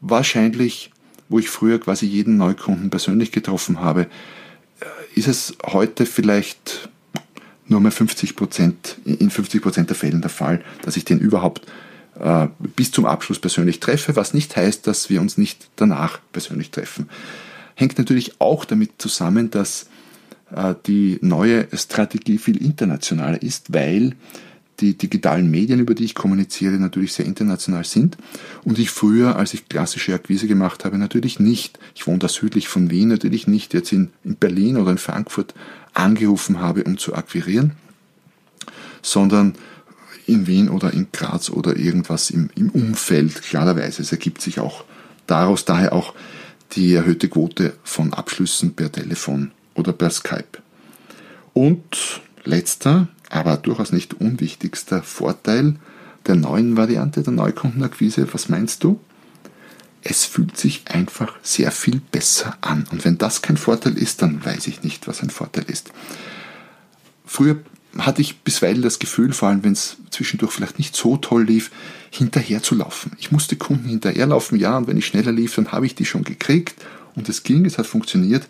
wahrscheinlich, 0.00 0.90
wo 1.28 1.38
ich 1.38 1.50
früher 1.50 1.80
quasi 1.80 2.06
jeden 2.06 2.36
Neukunden 2.36 2.90
persönlich 2.90 3.32
getroffen 3.32 3.80
habe, 3.80 4.02
äh, 4.02 5.18
ist 5.18 5.28
es 5.28 5.56
heute 5.66 6.06
vielleicht 6.06 6.88
nur 7.66 7.80
mehr 7.80 7.92
50 7.92 8.36
Prozent, 8.36 8.98
in 9.04 9.30
50 9.30 9.62
Prozent 9.62 9.88
der 9.88 9.96
Fällen 9.96 10.20
der 10.20 10.30
Fall, 10.30 10.62
dass 10.82 10.96
ich 10.96 11.04
den 11.04 11.18
überhaupt 11.18 11.66
äh, 12.20 12.48
bis 12.76 12.90
zum 12.90 13.06
Abschluss 13.06 13.38
persönlich 13.38 13.80
treffe, 13.80 14.16
was 14.16 14.34
nicht 14.34 14.56
heißt, 14.56 14.86
dass 14.86 15.10
wir 15.10 15.20
uns 15.20 15.38
nicht 15.38 15.68
danach 15.76 16.20
persönlich 16.32 16.70
treffen. 16.70 17.08
Hängt 17.74 17.98
natürlich 17.98 18.40
auch 18.40 18.64
damit 18.64 18.92
zusammen, 18.98 19.50
dass 19.50 19.88
äh, 20.54 20.74
die 20.86 21.18
neue 21.22 21.66
Strategie 21.72 22.38
viel 22.38 22.62
internationaler 22.62 23.42
ist, 23.42 23.72
weil 23.72 24.14
die 24.84 24.98
digitalen 24.98 25.50
Medien, 25.50 25.80
über 25.80 25.94
die 25.94 26.04
ich 26.04 26.14
kommuniziere, 26.14 26.74
natürlich 26.74 27.14
sehr 27.14 27.24
international 27.24 27.84
sind. 27.84 28.16
Und 28.64 28.78
ich 28.78 28.90
früher, 28.90 29.36
als 29.36 29.54
ich 29.54 29.68
klassische 29.68 30.14
Akquise 30.14 30.46
gemacht 30.46 30.84
habe, 30.84 30.98
natürlich 30.98 31.40
nicht, 31.40 31.78
ich 31.94 32.06
wohne 32.06 32.18
da 32.18 32.28
südlich 32.28 32.68
von 32.68 32.90
Wien, 32.90 33.08
natürlich 33.08 33.46
nicht 33.46 33.72
jetzt 33.72 33.92
in, 33.92 34.10
in 34.24 34.36
Berlin 34.36 34.76
oder 34.76 34.90
in 34.90 34.98
Frankfurt 34.98 35.54
angerufen 35.94 36.60
habe, 36.60 36.84
um 36.84 36.98
zu 36.98 37.14
akquirieren, 37.14 37.72
sondern 39.00 39.54
in 40.26 40.46
Wien 40.46 40.68
oder 40.68 40.92
in 40.92 41.08
Graz 41.12 41.50
oder 41.50 41.76
irgendwas 41.76 42.30
im, 42.30 42.50
im 42.54 42.70
Umfeld. 42.70 43.42
Klarerweise, 43.42 44.02
es 44.02 44.12
ergibt 44.12 44.42
sich 44.42 44.60
auch 44.60 44.84
daraus 45.26 45.64
daher 45.64 45.92
auch 45.92 46.14
die 46.72 46.92
erhöhte 46.92 47.28
Quote 47.28 47.74
von 47.82 48.12
Abschlüssen 48.12 48.74
per 48.74 48.90
Telefon 48.90 49.52
oder 49.74 49.92
per 49.92 50.10
Skype. 50.10 50.58
Und 51.52 52.20
letzter, 52.44 53.08
aber 53.34 53.56
durchaus 53.56 53.90
nicht 53.90 54.14
unwichtigster 54.14 55.02
Vorteil 55.02 55.74
der 56.26 56.36
neuen 56.36 56.76
Variante 56.76 57.22
der 57.22 57.32
Neukundenakquise, 57.32 58.32
was 58.32 58.48
meinst 58.48 58.84
du? 58.84 59.00
Es 60.02 60.24
fühlt 60.24 60.56
sich 60.56 60.84
einfach 60.86 61.34
sehr 61.42 61.72
viel 61.72 62.00
besser 62.12 62.56
an. 62.60 62.86
Und 62.92 63.04
wenn 63.04 63.18
das 63.18 63.42
kein 63.42 63.56
Vorteil 63.56 63.98
ist, 63.98 64.22
dann 64.22 64.44
weiß 64.44 64.68
ich 64.68 64.82
nicht, 64.84 65.08
was 65.08 65.22
ein 65.22 65.30
Vorteil 65.30 65.64
ist. 65.66 65.90
Früher 67.26 67.56
hatte 67.98 68.22
ich 68.22 68.40
bisweilen 68.40 68.82
das 68.82 69.00
Gefühl, 69.00 69.32
vor 69.32 69.48
allem 69.48 69.64
wenn 69.64 69.72
es 69.72 69.96
zwischendurch 70.10 70.52
vielleicht 70.52 70.78
nicht 70.78 70.94
so 70.94 71.16
toll 71.16 71.44
lief, 71.44 71.72
hinterher 72.10 72.62
zu 72.62 72.76
laufen. 72.76 73.12
Ich 73.18 73.32
musste 73.32 73.56
Kunden 73.56 73.88
hinterherlaufen, 73.88 74.58
ja, 74.58 74.76
und 74.76 74.86
wenn 74.86 74.98
ich 74.98 75.06
schneller 75.06 75.32
lief, 75.32 75.56
dann 75.56 75.72
habe 75.72 75.86
ich 75.86 75.96
die 75.96 76.04
schon 76.04 76.22
gekriegt 76.22 76.74
und 77.16 77.28
es 77.28 77.42
ging, 77.42 77.64
es 77.64 77.78
hat 77.78 77.86
funktioniert. 77.86 78.46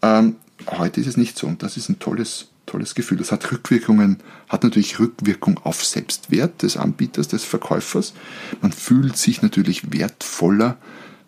Ähm, 0.00 0.36
heute 0.68 1.00
ist 1.00 1.08
es 1.08 1.16
nicht 1.16 1.36
so 1.36 1.48
und 1.48 1.62
das 1.64 1.76
ist 1.76 1.88
ein 1.88 1.98
tolles, 1.98 2.48
tolles 2.66 2.94
Gefühl. 2.94 3.18
Das 3.18 3.32
hat 3.32 3.50
Rückwirkungen, 3.50 4.18
hat 4.48 4.64
natürlich 4.64 4.98
Rückwirkung 4.98 5.58
auf 5.64 5.84
Selbstwert 5.84 6.62
des 6.62 6.76
Anbieters, 6.76 7.28
des 7.28 7.44
Verkäufers. 7.44 8.14
Man 8.60 8.72
fühlt 8.72 9.16
sich 9.16 9.42
natürlich 9.42 9.92
wertvoller, 9.92 10.76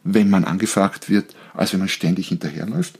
wenn 0.04 0.30
man 0.30 0.44
angefragt 0.44 1.08
wird, 1.08 1.34
als 1.54 1.72
wenn 1.72 1.80
man 1.80 1.88
ständig 1.88 2.28
hinterherläuft. 2.28 2.98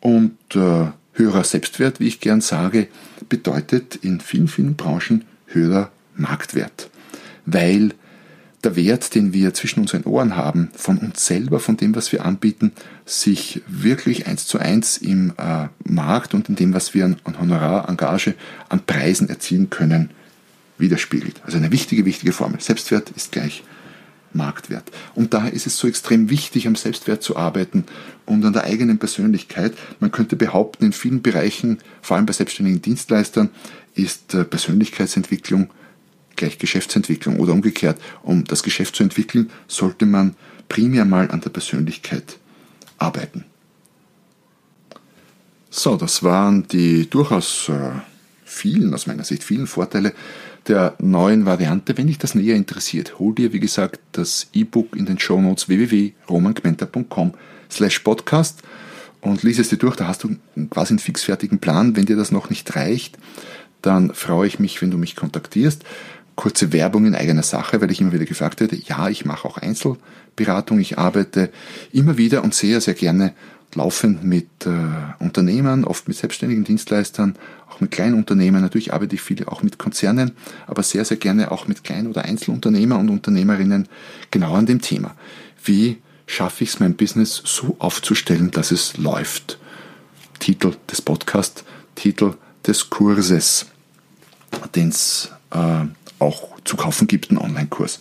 Und 0.00 0.36
äh, 0.54 0.86
höherer 1.12 1.44
Selbstwert, 1.44 2.00
wie 2.00 2.08
ich 2.08 2.20
gern 2.20 2.40
sage, 2.40 2.88
bedeutet 3.28 3.96
in 3.96 4.20
vielen, 4.20 4.48
vielen 4.48 4.76
Branchen 4.76 5.24
höherer 5.46 5.90
Marktwert. 6.14 6.90
Weil 7.46 7.94
der 8.66 8.74
Wert, 8.74 9.14
den 9.14 9.32
wir 9.32 9.54
zwischen 9.54 9.78
unseren 9.78 10.02
Ohren 10.02 10.36
haben, 10.36 10.70
von 10.74 10.98
uns 10.98 11.24
selber, 11.24 11.60
von 11.60 11.76
dem, 11.76 11.94
was 11.94 12.10
wir 12.10 12.24
anbieten, 12.24 12.72
sich 13.04 13.62
wirklich 13.68 14.26
eins 14.26 14.46
zu 14.46 14.58
eins 14.58 14.98
im 14.98 15.32
äh, 15.38 15.68
Markt 15.84 16.34
und 16.34 16.48
in 16.48 16.56
dem, 16.56 16.74
was 16.74 16.92
wir 16.92 17.04
an, 17.04 17.16
an 17.22 17.38
Honorar, 17.38 17.88
Engage, 17.88 18.34
an 18.68 18.80
Preisen 18.84 19.28
erzielen 19.28 19.70
können, 19.70 20.10
widerspiegelt. 20.78 21.40
Also 21.44 21.58
eine 21.58 21.70
wichtige, 21.70 22.04
wichtige 22.04 22.32
Formel. 22.32 22.60
Selbstwert 22.60 23.10
ist 23.10 23.30
gleich 23.30 23.62
Marktwert. 24.32 24.90
Und 25.14 25.32
daher 25.32 25.52
ist 25.52 25.68
es 25.68 25.78
so 25.78 25.86
extrem 25.86 26.28
wichtig, 26.28 26.66
am 26.66 26.74
Selbstwert 26.74 27.22
zu 27.22 27.36
arbeiten 27.36 27.84
und 28.26 28.44
an 28.44 28.52
der 28.52 28.64
eigenen 28.64 28.98
Persönlichkeit. 28.98 29.74
Man 30.00 30.10
könnte 30.10 30.34
behaupten, 30.34 30.86
in 30.86 30.92
vielen 30.92 31.22
Bereichen, 31.22 31.78
vor 32.02 32.16
allem 32.16 32.26
bei 32.26 32.32
selbstständigen 32.32 32.82
Dienstleistern, 32.82 33.50
ist 33.94 34.34
äh, 34.34 34.44
Persönlichkeitsentwicklung 34.44 35.70
gleich 36.36 36.58
Geschäftsentwicklung 36.58 37.38
oder 37.40 37.52
umgekehrt. 37.52 38.00
Um 38.22 38.44
das 38.44 38.62
Geschäft 38.62 38.96
zu 38.96 39.02
entwickeln, 39.02 39.50
sollte 39.68 40.06
man 40.06 40.34
primär 40.68 41.04
mal 41.04 41.30
an 41.30 41.40
der 41.40 41.50
Persönlichkeit 41.50 42.38
arbeiten. 42.98 43.44
So, 45.70 45.96
das 45.96 46.22
waren 46.22 46.66
die 46.68 47.08
durchaus 47.10 47.68
äh, 47.68 47.90
vielen, 48.44 48.94
aus 48.94 49.06
meiner 49.06 49.24
Sicht, 49.24 49.44
vielen 49.44 49.66
Vorteile 49.66 50.14
der 50.68 50.94
neuen 50.98 51.46
Variante. 51.46 51.96
Wenn 51.98 52.06
dich 52.06 52.18
das 52.18 52.34
näher 52.34 52.56
interessiert, 52.56 53.18
hol 53.18 53.34
dir, 53.34 53.52
wie 53.52 53.60
gesagt, 53.60 54.00
das 54.12 54.48
E-Book 54.52 54.96
in 54.96 55.06
den 55.06 55.18
Shownotes 55.18 55.68
www.romangmenta.com 55.68 57.34
slash 57.70 57.98
podcast 58.00 58.62
und 59.20 59.42
lies 59.42 59.58
es 59.58 59.68
dir 59.68 59.76
durch. 59.76 59.96
Da 59.96 60.08
hast 60.08 60.24
du 60.24 60.36
quasi 60.70 60.92
einen 60.92 60.98
fixfertigen 60.98 61.58
Plan. 61.58 61.96
Wenn 61.96 62.06
dir 62.06 62.16
das 62.16 62.32
noch 62.32 62.50
nicht 62.50 62.74
reicht, 62.74 63.18
dann 63.82 64.14
freue 64.14 64.48
ich 64.48 64.58
mich, 64.58 64.80
wenn 64.82 64.90
du 64.90 64.98
mich 64.98 65.14
kontaktierst 65.14 65.84
kurze 66.36 66.72
Werbung 66.72 67.06
in 67.06 67.14
eigener 67.14 67.42
Sache, 67.42 67.80
weil 67.80 67.90
ich 67.90 68.00
immer 68.00 68.12
wieder 68.12 68.26
gefragt 68.26 68.60
werde, 68.60 68.76
ja, 68.76 69.08
ich 69.08 69.24
mache 69.24 69.48
auch 69.48 69.58
Einzelberatung, 69.58 70.78
ich 70.78 70.98
arbeite 70.98 71.50
immer 71.92 72.18
wieder 72.18 72.44
und 72.44 72.54
sehr, 72.54 72.80
sehr 72.80 72.94
gerne 72.94 73.32
laufend 73.74 74.24
mit 74.24 74.46
äh, 74.64 74.70
Unternehmern, 75.18 75.84
oft 75.84 76.08
mit 76.08 76.16
selbstständigen 76.16 76.64
Dienstleistern, 76.64 77.36
auch 77.70 77.80
mit 77.80 77.90
kleinen 77.90 78.14
Unternehmen. 78.14 78.62
Natürlich 78.62 78.92
arbeite 78.92 79.14
ich 79.14 79.22
viel 79.22 79.44
auch 79.46 79.62
mit 79.62 79.78
Konzernen, 79.78 80.32
aber 80.66 80.82
sehr, 80.82 81.04
sehr 81.04 81.16
gerne 81.16 81.50
auch 81.50 81.68
mit 81.68 81.84
Klein- 81.84 82.06
oder 82.06 82.24
Einzelunternehmer 82.24 82.98
und 82.98 83.10
Unternehmerinnen 83.10 83.88
genau 84.30 84.54
an 84.54 84.66
dem 84.66 84.80
Thema. 84.80 85.14
Wie 85.62 85.98
schaffe 86.26 86.64
ich 86.64 86.70
es, 86.70 86.80
mein 86.80 86.96
Business 86.96 87.42
so 87.44 87.76
aufzustellen, 87.78 88.50
dass 88.50 88.70
es 88.70 88.96
läuft? 88.96 89.58
Titel 90.38 90.74
des 90.90 91.02
Podcasts, 91.02 91.64
Titel 91.94 92.34
des 92.66 92.90
Kurses, 92.90 93.66
den 94.74 94.88
es 94.88 95.30
äh, 95.50 95.84
auch 96.18 96.48
zu 96.64 96.76
kaufen 96.76 97.06
gibt, 97.06 97.30
einen 97.30 97.38
Online-Kurs. 97.38 98.00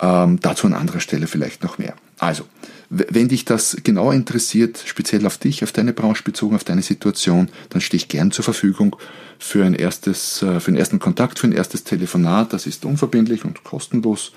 Ähm, 0.00 0.38
dazu 0.40 0.66
an 0.66 0.74
anderer 0.74 1.00
Stelle 1.00 1.26
vielleicht 1.26 1.62
noch 1.62 1.78
mehr. 1.78 1.94
Also, 2.18 2.44
wenn 2.88 3.28
dich 3.28 3.44
das 3.44 3.76
genauer 3.82 4.14
interessiert, 4.14 4.82
speziell 4.86 5.26
auf 5.26 5.38
dich, 5.38 5.64
auf 5.64 5.72
deine 5.72 5.92
Branche 5.92 6.22
bezogen, 6.22 6.54
auf 6.54 6.64
deine 6.64 6.82
Situation, 6.82 7.48
dann 7.70 7.80
stehe 7.80 7.98
ich 7.98 8.08
gern 8.08 8.30
zur 8.30 8.44
Verfügung 8.44 8.96
für 9.38 9.64
ein 9.64 9.74
erstes, 9.74 10.42
äh, 10.42 10.60
für 10.60 10.68
einen 10.68 10.76
ersten 10.76 10.98
Kontakt, 10.98 11.38
für 11.38 11.46
ein 11.46 11.52
erstes 11.52 11.84
Telefonat. 11.84 12.52
Das 12.52 12.66
ist 12.66 12.84
unverbindlich 12.84 13.44
und 13.44 13.64
kostenlos. 13.64 14.32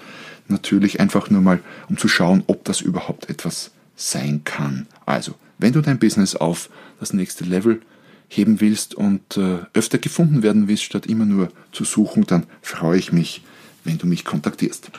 Natürlich 0.47 0.99
einfach 0.99 1.29
nur 1.29 1.41
mal, 1.41 1.59
um 1.89 1.97
zu 1.97 2.07
schauen, 2.07 2.43
ob 2.47 2.65
das 2.65 2.81
überhaupt 2.81 3.29
etwas 3.29 3.71
sein 3.95 4.41
kann. 4.45 4.87
Also, 5.05 5.35
wenn 5.57 5.73
du 5.73 5.81
dein 5.81 5.99
Business 5.99 6.35
auf 6.35 6.69
das 6.99 7.13
nächste 7.13 7.43
Level 7.43 7.81
heben 8.29 8.61
willst 8.61 8.95
und 8.95 9.37
äh, 9.37 9.59
öfter 9.73 9.97
gefunden 9.97 10.43
werden 10.43 10.67
willst, 10.67 10.83
statt 10.83 11.07
immer 11.07 11.25
nur 11.25 11.49
zu 11.71 11.83
suchen, 11.83 12.25
dann 12.25 12.45
freue 12.61 12.97
ich 12.97 13.11
mich, 13.11 13.43
wenn 13.83 13.97
du 13.97 14.07
mich 14.07 14.23
kontaktierst. 14.23 14.91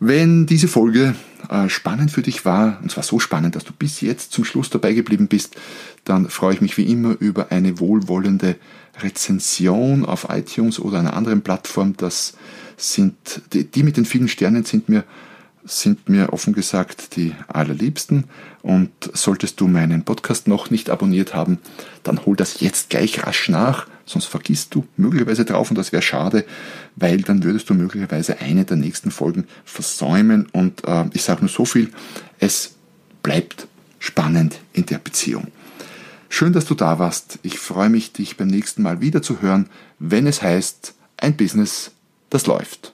Wenn 0.00 0.44
diese 0.46 0.68
Folge 0.68 1.14
äh, 1.48 1.68
spannend 1.68 2.10
für 2.10 2.22
dich 2.22 2.44
war, 2.44 2.78
und 2.82 2.90
zwar 2.90 3.04
so 3.04 3.20
spannend, 3.20 3.54
dass 3.54 3.64
du 3.64 3.72
bis 3.72 4.00
jetzt 4.00 4.32
zum 4.32 4.44
Schluss 4.44 4.68
dabei 4.68 4.92
geblieben 4.92 5.28
bist, 5.28 5.56
dann 6.04 6.28
freue 6.28 6.54
ich 6.54 6.60
mich 6.60 6.76
wie 6.76 6.90
immer 6.90 7.16
über 7.18 7.52
eine 7.52 7.78
wohlwollende 7.78 8.56
Rezension 9.00 10.04
auf 10.04 10.26
iTunes 10.28 10.78
oder 10.80 10.98
einer 10.98 11.14
anderen 11.14 11.42
Plattform. 11.42 11.96
Das 11.96 12.34
sind 12.76 13.14
die, 13.52 13.64
die 13.64 13.82
mit 13.82 13.96
den 13.96 14.04
vielen 14.04 14.28
Sternen 14.28 14.64
sind 14.64 14.88
mir 14.88 15.04
sind 15.64 16.08
mir 16.08 16.32
offen 16.32 16.52
gesagt 16.52 17.16
die 17.16 17.34
allerliebsten. 17.48 18.24
Und 18.62 18.90
solltest 19.12 19.60
du 19.60 19.66
meinen 19.66 20.04
Podcast 20.04 20.48
noch 20.48 20.70
nicht 20.70 20.90
abonniert 20.90 21.34
haben, 21.34 21.58
dann 22.02 22.24
hol 22.24 22.36
das 22.36 22.60
jetzt 22.60 22.90
gleich 22.90 23.26
rasch 23.26 23.48
nach, 23.48 23.86
sonst 24.06 24.26
vergisst 24.26 24.74
du 24.74 24.86
möglicherweise 24.96 25.44
drauf 25.44 25.70
und 25.70 25.76
das 25.76 25.92
wäre 25.92 26.02
schade, 26.02 26.44
weil 26.96 27.22
dann 27.22 27.42
würdest 27.42 27.68
du 27.70 27.74
möglicherweise 27.74 28.38
eine 28.40 28.64
der 28.64 28.76
nächsten 28.76 29.10
Folgen 29.10 29.46
versäumen. 29.64 30.46
Und 30.52 30.84
äh, 30.86 31.06
ich 31.12 31.22
sage 31.22 31.40
nur 31.40 31.50
so 31.50 31.64
viel, 31.64 31.90
es 32.38 32.74
bleibt 33.22 33.66
spannend 33.98 34.60
in 34.72 34.86
der 34.86 34.98
Beziehung. 34.98 35.48
Schön, 36.28 36.52
dass 36.52 36.64
du 36.64 36.74
da 36.74 36.98
warst. 36.98 37.38
Ich 37.42 37.58
freue 37.58 37.88
mich, 37.88 38.12
dich 38.12 38.36
beim 38.36 38.48
nächsten 38.48 38.82
Mal 38.82 39.00
wieder 39.00 39.22
zu 39.22 39.40
hören, 39.40 39.68
wenn 39.98 40.26
es 40.26 40.42
heißt, 40.42 40.94
ein 41.16 41.36
Business, 41.36 41.92
das 42.28 42.46
läuft. 42.46 42.93